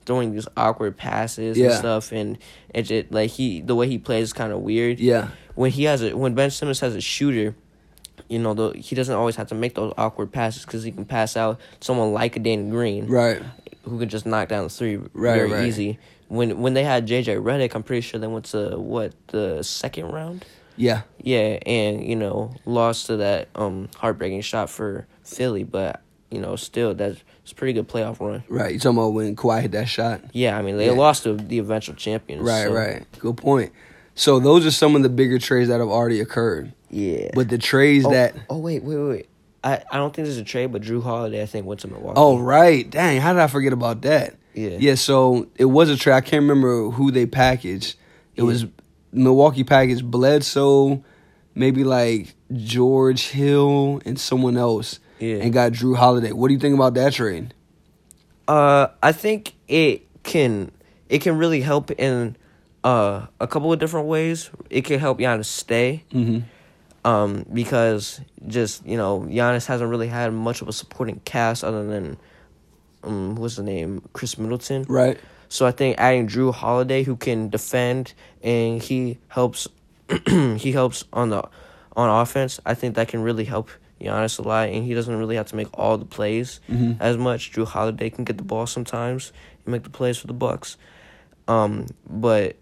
[0.06, 2.38] throwing these awkward passes and stuff, and
[2.74, 4.98] it just like he the way he plays is kind of weird.
[5.00, 5.28] Yeah.
[5.54, 7.54] When he has a when Ben Simmons has a shooter,
[8.28, 11.04] you know the, he doesn't always have to make those awkward passes because he can
[11.04, 13.42] pass out someone like a Danny Green Right.
[13.82, 15.66] who can just knock down the three Right, very right.
[15.66, 15.98] easy.
[16.28, 20.06] When when they had JJ Redick, I'm pretty sure they went to what the second
[20.12, 20.44] round.
[20.76, 21.02] Yeah.
[21.20, 26.54] Yeah, and you know lost to that um heartbreaking shot for Philly, but you know
[26.56, 27.20] still that's
[27.50, 28.44] it's a pretty good playoff run.
[28.48, 28.72] Right.
[28.74, 30.20] You talking about when Kawhi hit that shot?
[30.32, 30.92] Yeah, I mean they Yeah.
[30.92, 32.42] lost to the eventual champions.
[32.46, 33.04] Right, so, right.
[33.18, 33.72] Good point.
[34.14, 36.72] So those are some of the bigger trades that have already occurred.
[36.90, 39.26] Yeah, But the trades oh, that oh wait wait wait.
[39.64, 42.14] I, I don't think there's a trade, but Jrue Holiday I think went to Milwaukee.
[42.16, 42.88] Oh right.
[42.88, 44.36] Dang, how did I forget about that?
[44.54, 44.76] Yeah.
[44.78, 46.14] Yeah, so it was a trade.
[46.14, 47.96] I can't remember who they packaged.
[48.36, 48.46] It Yeah.
[48.46, 48.66] was
[49.12, 51.02] Milwaukee packaged Bledsoe,
[51.56, 55.00] maybe like George Hill and someone else.
[55.20, 55.36] Yeah.
[55.36, 56.32] And got Jrue Holiday.
[56.32, 57.54] What do you think about that trade?
[58.48, 60.72] Uh, I think it can
[61.08, 62.36] it can really help in
[62.82, 64.50] uh a couple of different ways.
[64.70, 66.04] It can help Giannis stay.
[66.12, 66.40] Mm-hmm.
[67.04, 71.86] um, because just you know Giannis hasn't really had much of a supporting cast other
[71.86, 72.16] than
[73.04, 74.84] um, what's the name Khris Middleton.
[74.88, 75.18] Right.
[75.48, 79.68] So I think adding Drew Holiday who can defend and he helps
[80.28, 81.42] he helps on the
[81.96, 82.60] on offense.
[82.64, 83.68] I think that can really help
[84.00, 86.96] Giannis a lot, and he doesn't really have to make all the plays Mhm.
[87.00, 87.52] as much.
[87.52, 89.32] Jrue Holiday can get the ball sometimes
[89.64, 90.76] and make the plays for the Bucks.
[91.48, 92.56] Um, but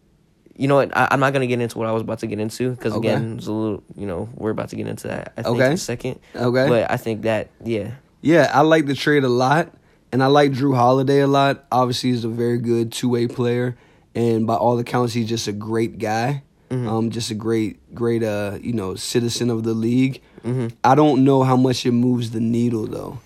[0.57, 0.97] you know what?
[0.97, 3.09] I, I'm not gonna get into what I was about to get into because Okay.
[3.09, 3.83] again, it's a little.
[3.97, 5.33] You know, we're about to get into that.
[5.37, 5.67] I think Okay.
[5.67, 6.19] in a second.
[6.35, 6.69] Okay.
[6.69, 9.73] But I think that yeah, Yeah, I like the trade a lot,
[10.11, 11.65] and I like Jrue Holiday a lot.
[11.71, 13.77] Obviously, he's a very good two way player,
[14.15, 16.43] and by all accounts, he's just a great guy.
[16.71, 20.21] Um, just a great, great, uh, you know, citizen of the league.
[20.45, 20.73] Mhm.
[20.85, 23.21] I don't know how much it moves the needle though,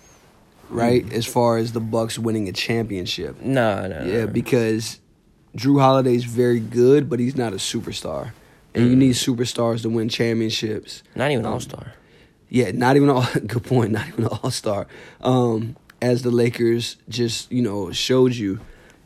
[0.69, 1.03] right?
[1.11, 4.99] As far as the Bucks winning a championship, no, no, yeah, because
[5.57, 8.31] Jrue Holiday's very good, but he's not a superstar,
[8.73, 11.03] and you need superstars to win championships.
[11.15, 11.93] not even Um, All Star.
[12.49, 13.25] Yeah, not even all.
[13.47, 13.91] Good point.
[13.91, 14.85] Not even an all star.
[15.21, 18.59] Um, as the Lakers just you know showed you,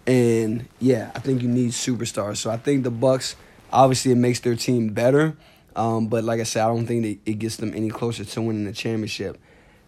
[0.06, 2.38] and yeah, I think you need superstars.
[2.38, 3.36] So I think the Bucks
[3.72, 5.38] obviously it makes their team better,
[5.76, 8.42] um, but like I said, I don't think that it gets them any closer to
[8.42, 9.38] winning the championship.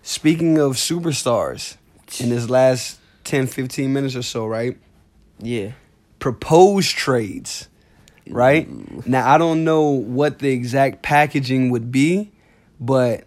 [0.02, 1.78] Speaking of superstars,
[2.20, 4.78] in this last 10, 15 minutes or so, right?
[5.40, 5.72] Yeah,
[6.20, 7.70] proposed trades,
[8.30, 8.68] right?
[9.08, 12.32] Now I don't know what the exact packaging would be,
[12.80, 13.26] but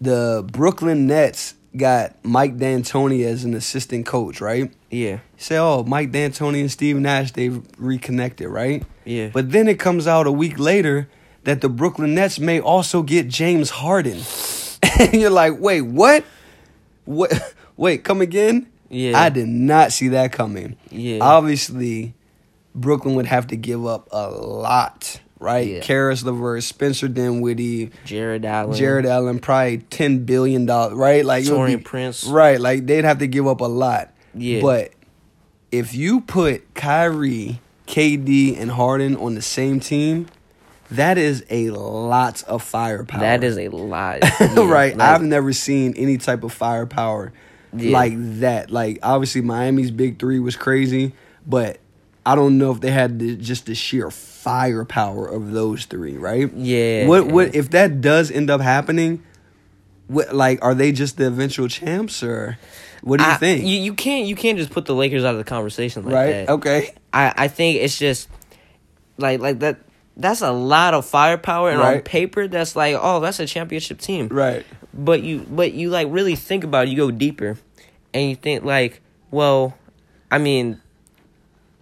[0.00, 4.72] the Brooklyn Nets got Mike D'Antoni as an assistant coach, right?
[4.90, 8.82] yeah, You say, oh, Mike D'Antoni and Steve Nash they've reconnected, right?
[9.04, 9.30] yeah.
[9.32, 11.08] But then it comes out a week later
[11.44, 14.20] that the Brooklyn Nets may also get James Harden.
[14.98, 16.24] and you're like, wait, what?
[17.04, 17.32] What?
[17.76, 18.66] Wait, come again?
[18.90, 19.18] Yeah.
[19.18, 20.76] I did not see that coming.
[20.90, 21.18] Yeah.
[21.22, 22.12] Obviously,
[22.74, 25.66] Brooklyn would have to give up a lot, right?
[25.66, 25.80] Yeah.
[25.80, 28.76] Caris LeVert, Spencer Dinwiddie, Jarrett Allen.
[28.76, 31.24] Jarrett Allen, probably ten billion dollars, right?
[31.24, 32.24] Like Taurean be- Prince.
[32.24, 32.60] right?
[32.60, 34.12] Like they'd have to give up a lot.
[34.34, 34.60] Yeah.
[34.60, 34.92] But
[35.72, 40.26] if you put Kyrie, KD, and Harden on the same team,
[40.90, 43.20] that is a lot of firepower.
[43.20, 44.18] That is a lot.
[44.40, 44.96] Yeah, right.
[44.96, 47.32] like- I've never seen any type of firepower
[47.72, 47.92] Yeah.
[47.92, 48.70] like that.
[48.70, 51.12] Like obviously Miami's big three was crazy,
[51.46, 51.78] but
[52.26, 54.10] I don't know if they had the, just the sheer
[54.40, 56.16] firepower of those three.
[56.16, 56.52] Right.
[56.54, 57.06] Yeah.
[57.06, 59.22] What what if that does end up happening?
[60.06, 62.58] What like are they just the eventual champs or
[63.02, 63.64] what do you I- think?
[63.64, 66.26] You, you can't you can't just put the Lakers out of the conversation like right.
[66.32, 66.48] that.
[66.48, 66.94] Okay.
[67.12, 68.28] I, I think it's just
[69.18, 69.78] like like that
[70.16, 74.28] that's a lot of firepower and on paper that's like oh that's a championship team
[74.28, 74.66] Right.
[74.92, 77.56] but you but you like really think about it you go deeper
[78.12, 79.76] and you think like well
[80.30, 80.80] I mean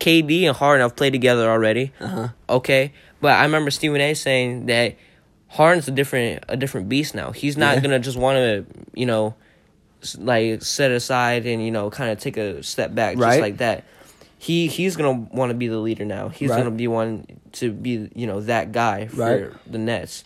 [0.00, 2.28] KD and Harden have played together already Uh huh.
[2.48, 4.96] okay but I remember Stephen A saying that
[5.48, 7.80] Harden's a different a different beast now he's not Yeah.
[7.82, 9.34] gonna just want to you know
[10.18, 13.30] like set aside and you know kind of take a step back Right.
[13.30, 13.84] just like that
[14.38, 16.58] he he's gonna want to be the leader now he's Right.
[16.58, 19.46] gonna be one to be you know that guy for Right.
[19.72, 20.22] the Nets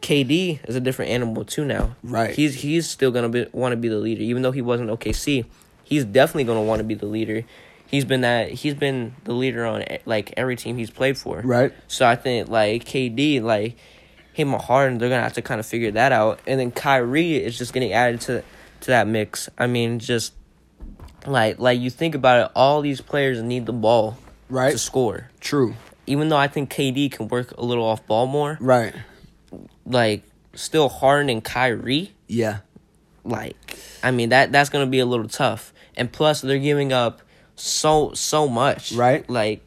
[0.00, 2.34] KD is a different animal too now Right.
[2.34, 5.44] he's he's still gonna be want to be the leader even though he wasn't OKC
[5.82, 7.44] he's definitely gonna want to be the leader
[7.94, 11.72] he's been that he's been the leader on like every team he's played for Right.
[11.86, 13.76] so I think like KD, like
[14.32, 16.40] him and Harden, they're gonna have to kind of figure that out.
[16.46, 18.42] And then Kyrie is just getting added to
[18.80, 19.48] to that mix.
[19.56, 20.32] I mean, just
[21.26, 24.18] like like you think about it, all these players need the ball
[24.50, 24.72] Right.
[24.72, 25.30] to score.
[25.40, 25.74] True.
[26.06, 28.92] Even though I think KD can work a little off ball more, Right.
[29.86, 30.22] like
[30.54, 32.58] still Harden and Kyrie, Yeah.
[33.24, 33.56] like
[34.02, 35.72] I mean that that's gonna be a little tough.
[35.96, 37.22] And plus they're giving up
[37.56, 38.92] so so much.
[38.92, 39.28] Right.
[39.28, 39.62] Like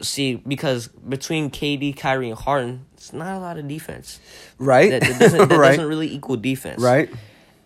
[0.00, 4.18] see, because between KD, Kyrie and Harden, it's not a lot of defense.
[4.58, 4.90] Right.
[4.90, 5.70] That, that doesn't that right.
[5.70, 6.80] doesn't really equal defense.
[6.82, 7.10] right.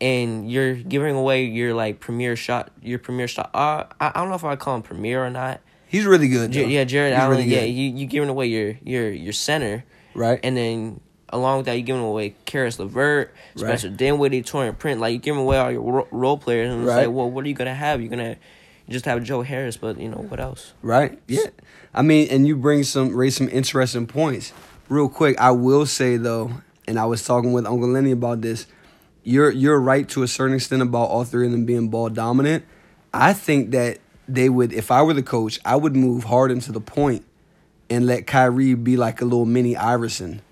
[0.01, 4.29] And you're giving away your like premier shot your premier shot uh I, I don't
[4.29, 5.61] know if I call him premier or not.
[5.87, 6.51] He's really good.
[6.51, 9.85] J- yeah, Jarrett He's Allen, really yeah, you you giving away your your your center
[10.15, 10.41] Right.
[10.43, 13.61] and then along with that, you're giving away Caris LeVert, Right.
[13.61, 15.01] Spencer Dinwiddie, Taurean Prince.
[15.01, 17.07] Like you're giving away all your ro- role players, and it's Right.
[17.07, 18.01] like, well, what are you gonna have?
[18.01, 18.11] You're
[18.89, 20.73] just have Joe Harris, but you know what else?
[20.83, 21.19] Right.
[21.27, 21.47] Yeah.
[21.95, 24.53] I mean, and you bring some raise some interesting points.
[24.89, 26.51] Real quick, I will say though,
[26.87, 28.67] and I was talking with Uncle Lenny about this.
[29.23, 32.65] You're you're right to a certain extent about all three of them being ball dominant.
[33.13, 36.73] I think that they would, if I were the coach, I would move Harden to
[36.73, 37.25] the point
[37.89, 40.43] and let Kyrie be like a little mini Iverson.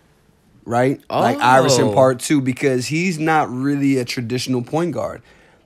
[0.64, 1.00] Right?
[1.10, 1.40] Like Oh.
[1.40, 5.20] Iverson part two, because he's not really a traditional point guard.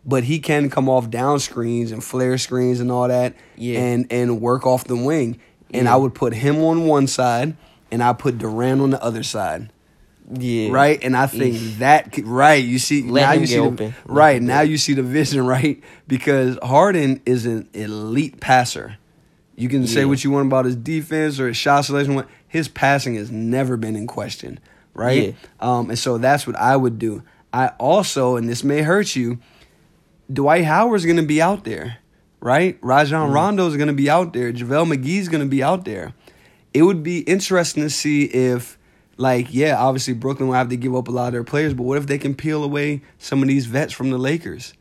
[0.07, 3.81] But he can come off down screens and flare screens and all that Yeah.
[3.81, 5.39] and and work off the wing.
[5.73, 5.95] And Yeah.
[5.95, 7.57] I would put him on one side
[7.91, 9.71] and I put Durant on the other side.
[10.33, 10.99] Yeah, Right?
[11.05, 14.63] And I think that could- right, you see Let now you see the, right, now
[14.63, 15.81] you see the vision, right?
[16.09, 18.97] Because Harden is an elite passer.
[19.55, 22.15] You can say what you want about his defense or his shot selection.
[22.17, 24.59] what- His passing has never been in question,
[24.95, 25.35] right?
[25.61, 27.23] Um, and so that's what I would do.
[27.53, 29.39] I also, and this may hurt you,
[30.33, 31.99] Dwight Howard's going to be out there,
[32.41, 32.79] right?
[32.83, 33.35] Rajon mm.
[33.35, 34.53] Rondo's going to be out there.
[34.53, 36.15] JaVale McGee's going to be out there.
[36.75, 38.79] It would be interesting to see if,
[39.17, 41.85] like, yeah, obviously Brooklyn will have to give up a lot of their players, but
[41.85, 44.75] what if they can peel away some of these vets from the Lakers,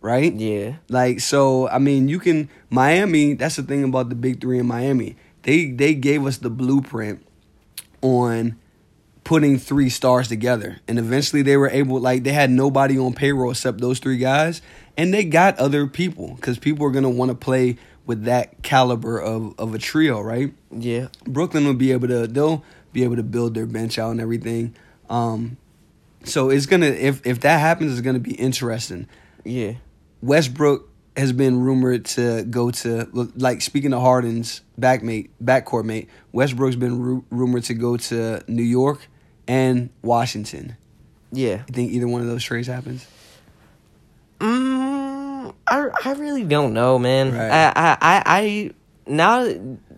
[0.00, 0.32] right?
[0.32, 3.34] Yeah, Like so, I mean, you can Miami.
[3.34, 5.16] That's the thing about the big three in Miami.
[5.42, 7.26] They they gave us the blueprint
[8.02, 8.58] on
[9.24, 12.00] putting three stars together, and eventually they were able.
[12.00, 14.62] Like they had nobody on payroll except those three guys,
[14.96, 19.20] and they got other people because people are gonna want to play with that caliber
[19.20, 20.52] of of a trio, right?
[20.70, 24.20] yeah, Brooklyn will be able to they'll be able to build their bench out and
[24.20, 24.74] everything.
[25.08, 25.56] Um,
[26.24, 29.08] so it's gonna if if that happens, it's gonna be interesting.
[29.44, 29.74] yeah,
[30.22, 36.08] Westbrook has been rumored to go to like speaking of Harden's backmate backcourt mate.
[36.32, 39.08] Westbrook's been ru- rumored to go to New York
[39.48, 40.76] and Washington.
[41.32, 41.62] yeah.
[41.68, 43.06] You think either one of those trades happens?
[44.38, 47.32] Mm, I I really don't know, man.
[47.32, 47.50] Right.
[47.50, 48.70] I, I I I
[49.06, 49.48] now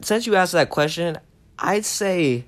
[0.01, 1.19] since you asked that question,
[1.59, 2.45] I'd say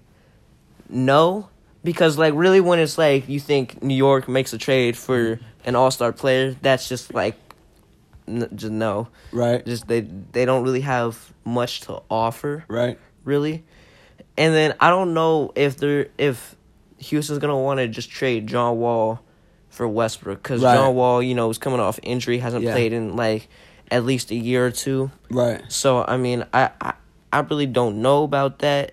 [0.89, 1.49] no
[1.85, 5.77] because like really when it's like you think New York makes a trade for an
[5.77, 7.37] All Star player, that's just like
[8.29, 9.09] n- just no.
[9.33, 9.64] Right.
[9.64, 12.99] Just they they don't really have much to offer Right.
[13.25, 13.64] really.
[14.37, 16.57] and then I don't know if they're if
[16.99, 19.20] Houston's gonna want to just trade John Wall
[19.68, 20.75] for Westbrook because Right.
[20.75, 22.72] John Wall, you know, is coming off injury, hasn't Yeah.
[22.72, 23.49] played in like
[23.91, 25.11] at least a year or two.
[25.31, 25.62] Right.
[25.68, 26.95] So I mean, I I,
[27.33, 28.93] I really don't know about that.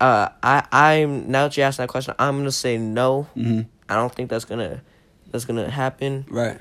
[0.00, 3.22] Uh, I I'm now that you asked that question, I'm gonna say no.
[3.34, 4.82] hmm I don't think that's gonna
[5.30, 6.26] that's gonna happen.
[6.28, 6.60] Right.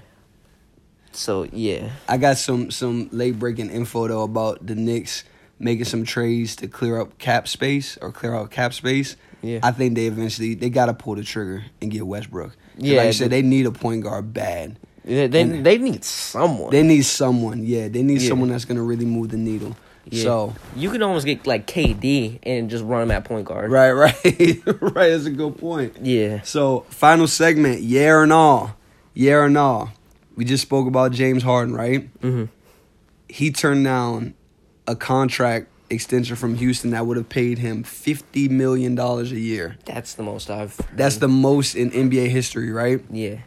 [1.13, 5.23] So yeah, I got some some late breaking info though about the Knicks
[5.59, 9.15] making some trades to clear up cap space or clear out cap space.
[9.43, 9.59] Yeah.
[9.63, 12.55] I think they eventually they got to pull the trigger and get Westbrook.
[12.77, 14.77] Yeah, like you said, they need a point guard bad.
[15.03, 16.69] they they, And- they need someone.
[16.71, 17.63] They need someone.
[17.65, 18.29] Yeah, they need Yeah.
[18.29, 19.75] someone that's gonna really move the needle.
[20.09, 20.23] Yeah.
[20.23, 23.69] So you could almost get like KD and just run him at point guard.
[23.69, 24.15] right, right,
[24.65, 25.09] right.
[25.11, 25.97] That's a good point.
[26.01, 26.41] Yeah.
[26.41, 28.71] So final segment, yeah or no,
[29.13, 29.89] yeah or no.
[30.35, 32.09] We just spoke about James Harden, right?
[32.21, 32.45] hmm
[33.29, 34.33] he turned down
[34.87, 39.77] a contract extension from Houston that would have paid him fifty million dollars a year.
[39.85, 40.79] That's the most I've.
[40.97, 43.01] That's the most in NBA history, right?
[43.09, 43.37] Yeah.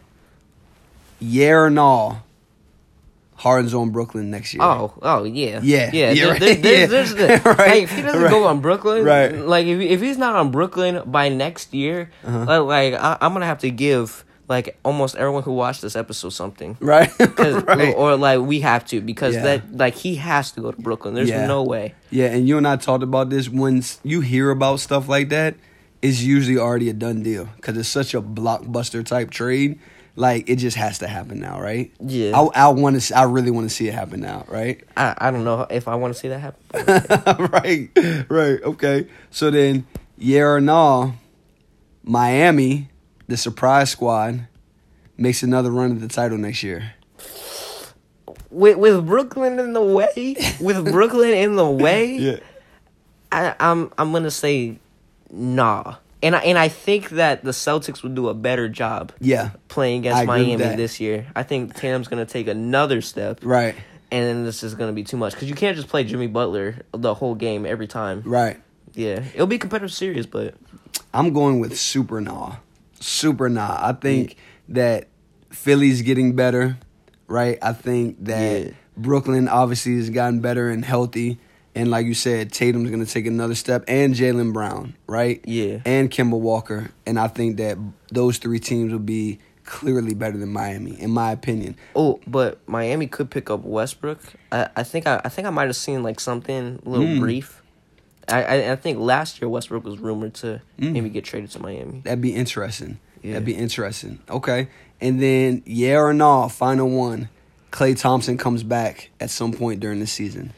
[1.21, 2.23] Yeah or no?
[3.37, 4.63] Harden's on Brooklyn next year.
[4.63, 6.11] Oh, oh yeah, Yeah, yeah.
[6.13, 6.87] yeah, there- right, there- there's, yeah.
[6.87, 8.31] there's the, Right, like, if he doesn't right.
[8.31, 9.35] go on Brooklyn, Right.
[9.37, 12.65] Like if if he's not on Brooklyn by next year, Uh-huh.
[12.65, 16.77] like, I, I'm gonna have to give like almost everyone who watched this episode something.
[16.81, 17.95] right, right.
[17.97, 19.43] Or like we have to because Yeah.
[19.43, 21.15] that like he has to go to Brooklyn.
[21.15, 21.47] There's Yeah.
[21.47, 21.95] no way.
[22.11, 23.49] Yeah, and you and I talked about this.
[23.49, 25.55] When s- you hear about stuff like that,
[26.03, 29.79] it's usually already a done deal because it's such a blockbuster type trade.
[30.17, 31.91] Like it just has to happen now, right?
[31.99, 32.39] Yeah.
[32.39, 33.17] I, I want to.
[33.19, 34.81] I really want to see it happen now, right?
[34.97, 37.49] I I don't know if I want to see that happen.
[37.51, 37.89] right,
[38.29, 39.09] right, okay.
[39.31, 39.87] So then,
[40.17, 41.15] yeah or no,
[42.05, 42.91] Miami,
[43.27, 44.47] the surprise squad,
[45.17, 46.95] makes another run at the title next year.
[48.51, 52.41] with with Brooklyn in the way, with Brooklyn in the way,
[53.33, 54.79] I, I'm I'm gonna say
[55.31, 55.97] nah.
[56.23, 60.01] And I and I think that the Celtics would do a better job yeah, playing
[60.01, 61.27] against Miami this year.
[61.37, 63.75] I think Tatum's gonna take another step, right,
[64.11, 66.77] and then this is gonna be too much because you can't just play Jimmy Butler
[66.93, 68.23] the whole game every time.
[68.25, 68.59] right.
[68.95, 70.55] Yeah, it'll be competitive series, but
[71.13, 72.57] I'm going with super nah,
[73.05, 73.77] super nah.
[73.81, 74.37] I think
[74.69, 75.09] that
[75.51, 76.79] Philly's getting better,
[77.29, 77.59] right?
[77.63, 78.71] I think that Yeah.
[78.97, 81.39] Brooklyn obviously has gotten better and healthy.
[81.77, 85.41] And like you said, Tatum's going to take another step, and Jaylen Brown, right?
[85.45, 85.81] Yeah.
[85.85, 86.91] And Kemba Walker.
[87.05, 87.77] And I think that
[88.13, 91.75] those three teams will be clearly better than Miami, in my opinion.
[91.97, 94.21] oh, but Miami could pick up Westbrook.
[94.53, 97.19] I, I think I, I think I might have seen like something a little Mm.
[97.19, 97.61] brief.
[98.29, 100.93] I, I I think last year Westbrook was rumored to Mm.
[100.93, 102.01] maybe get traded to Miami.
[102.05, 102.99] That'd be interesting.
[103.23, 103.33] Yeah.
[103.35, 104.19] That'd be interesting.
[104.29, 104.69] Okay.
[105.01, 107.29] And then, yeah or no, final one.
[107.73, 110.53] Klay Thompson comes back at some point during the season.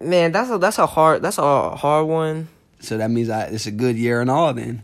[0.00, 2.48] Man, that's a that's a hard that's a hard one.
[2.80, 4.82] So that means I, it's a good year and all then.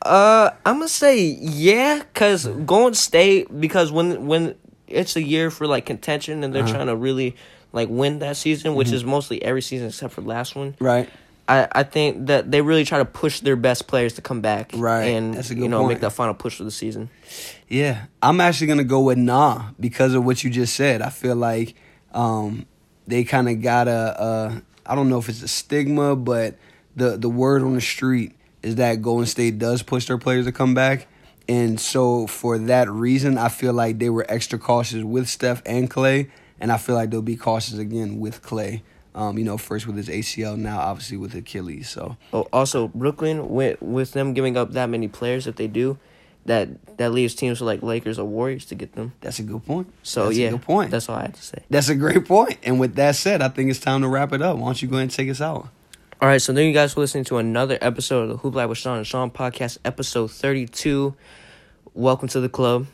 [0.00, 4.54] Uh, I'm gonna say yeah, cause Golden State because when when
[4.88, 6.72] it's a year for like contention and they're Uh-huh.
[6.74, 7.36] trying to really
[7.74, 10.76] like win that season, which is mostly every season except for last one.
[10.80, 11.08] Right.
[11.46, 14.70] I, I think that they really try to push their best players to come back,
[14.72, 15.90] Right, And that's a good you know point.
[15.90, 17.10] make that final push for the season.
[17.68, 18.06] Yeah.
[18.22, 21.02] I'm actually going to go with nah because of what you just said.
[21.02, 21.74] I feel like
[22.14, 22.64] um,
[23.06, 23.90] they kind of got a,
[24.86, 26.56] uh, don't know if it's a stigma, but
[26.96, 30.52] the, the word on the street is that Golden State does push their players to
[30.52, 31.08] come back.
[31.46, 35.90] And so for that reason, I feel like they were extra cautious with Steph and
[35.90, 36.30] Klay.
[36.60, 38.82] And I feel like they'll be cautious again with Klay.
[39.14, 41.88] Um, you know, first with his ACL, now obviously with Achilles.
[41.88, 45.98] So Oh, also Brooklyn with with them giving up that many players, if they do,
[46.46, 49.12] that that leaves teams like Lakers or Warriors to get them.
[49.20, 49.92] that's a good point.
[50.02, 50.90] So that's yeah, a good point.
[50.90, 51.58] That's all I had to say.
[51.70, 52.58] That's a great point.
[52.64, 54.56] And with that said, I think it's time to wrap it up.
[54.58, 55.68] Why don't you go ahead and take us out?
[56.22, 58.68] All right, so thank you guys for listening to another episode of the Hoop Live
[58.70, 61.14] with Shaun and Shaun podcast, episode 32.
[61.92, 62.86] Welcome to the club.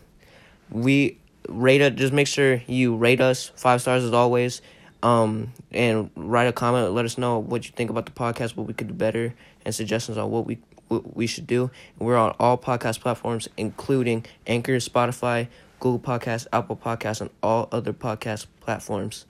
[0.71, 1.19] We
[1.49, 4.63] rate it, just make sure you rate us five stars as always.
[5.03, 8.67] Um, and write a comment, let us know what you think about the podcast, what
[8.67, 9.35] we could do better,
[9.65, 11.71] and suggestions on what we what we should do.
[11.99, 17.69] And we're on all podcast platforms, including Anchor, Spotify, Google Podcasts, Apple Podcasts, and all
[17.73, 19.25] other podcast platforms.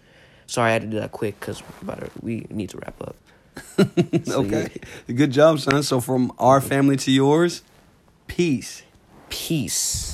[0.47, 1.63] Sorry, I had to do that quick because
[2.21, 3.17] we need to wrap up.
[4.25, 4.69] So, okay.
[5.07, 5.83] Good job, son.
[5.83, 7.63] So from our family to yours,
[8.27, 8.83] peace.
[9.29, 10.10] Peace.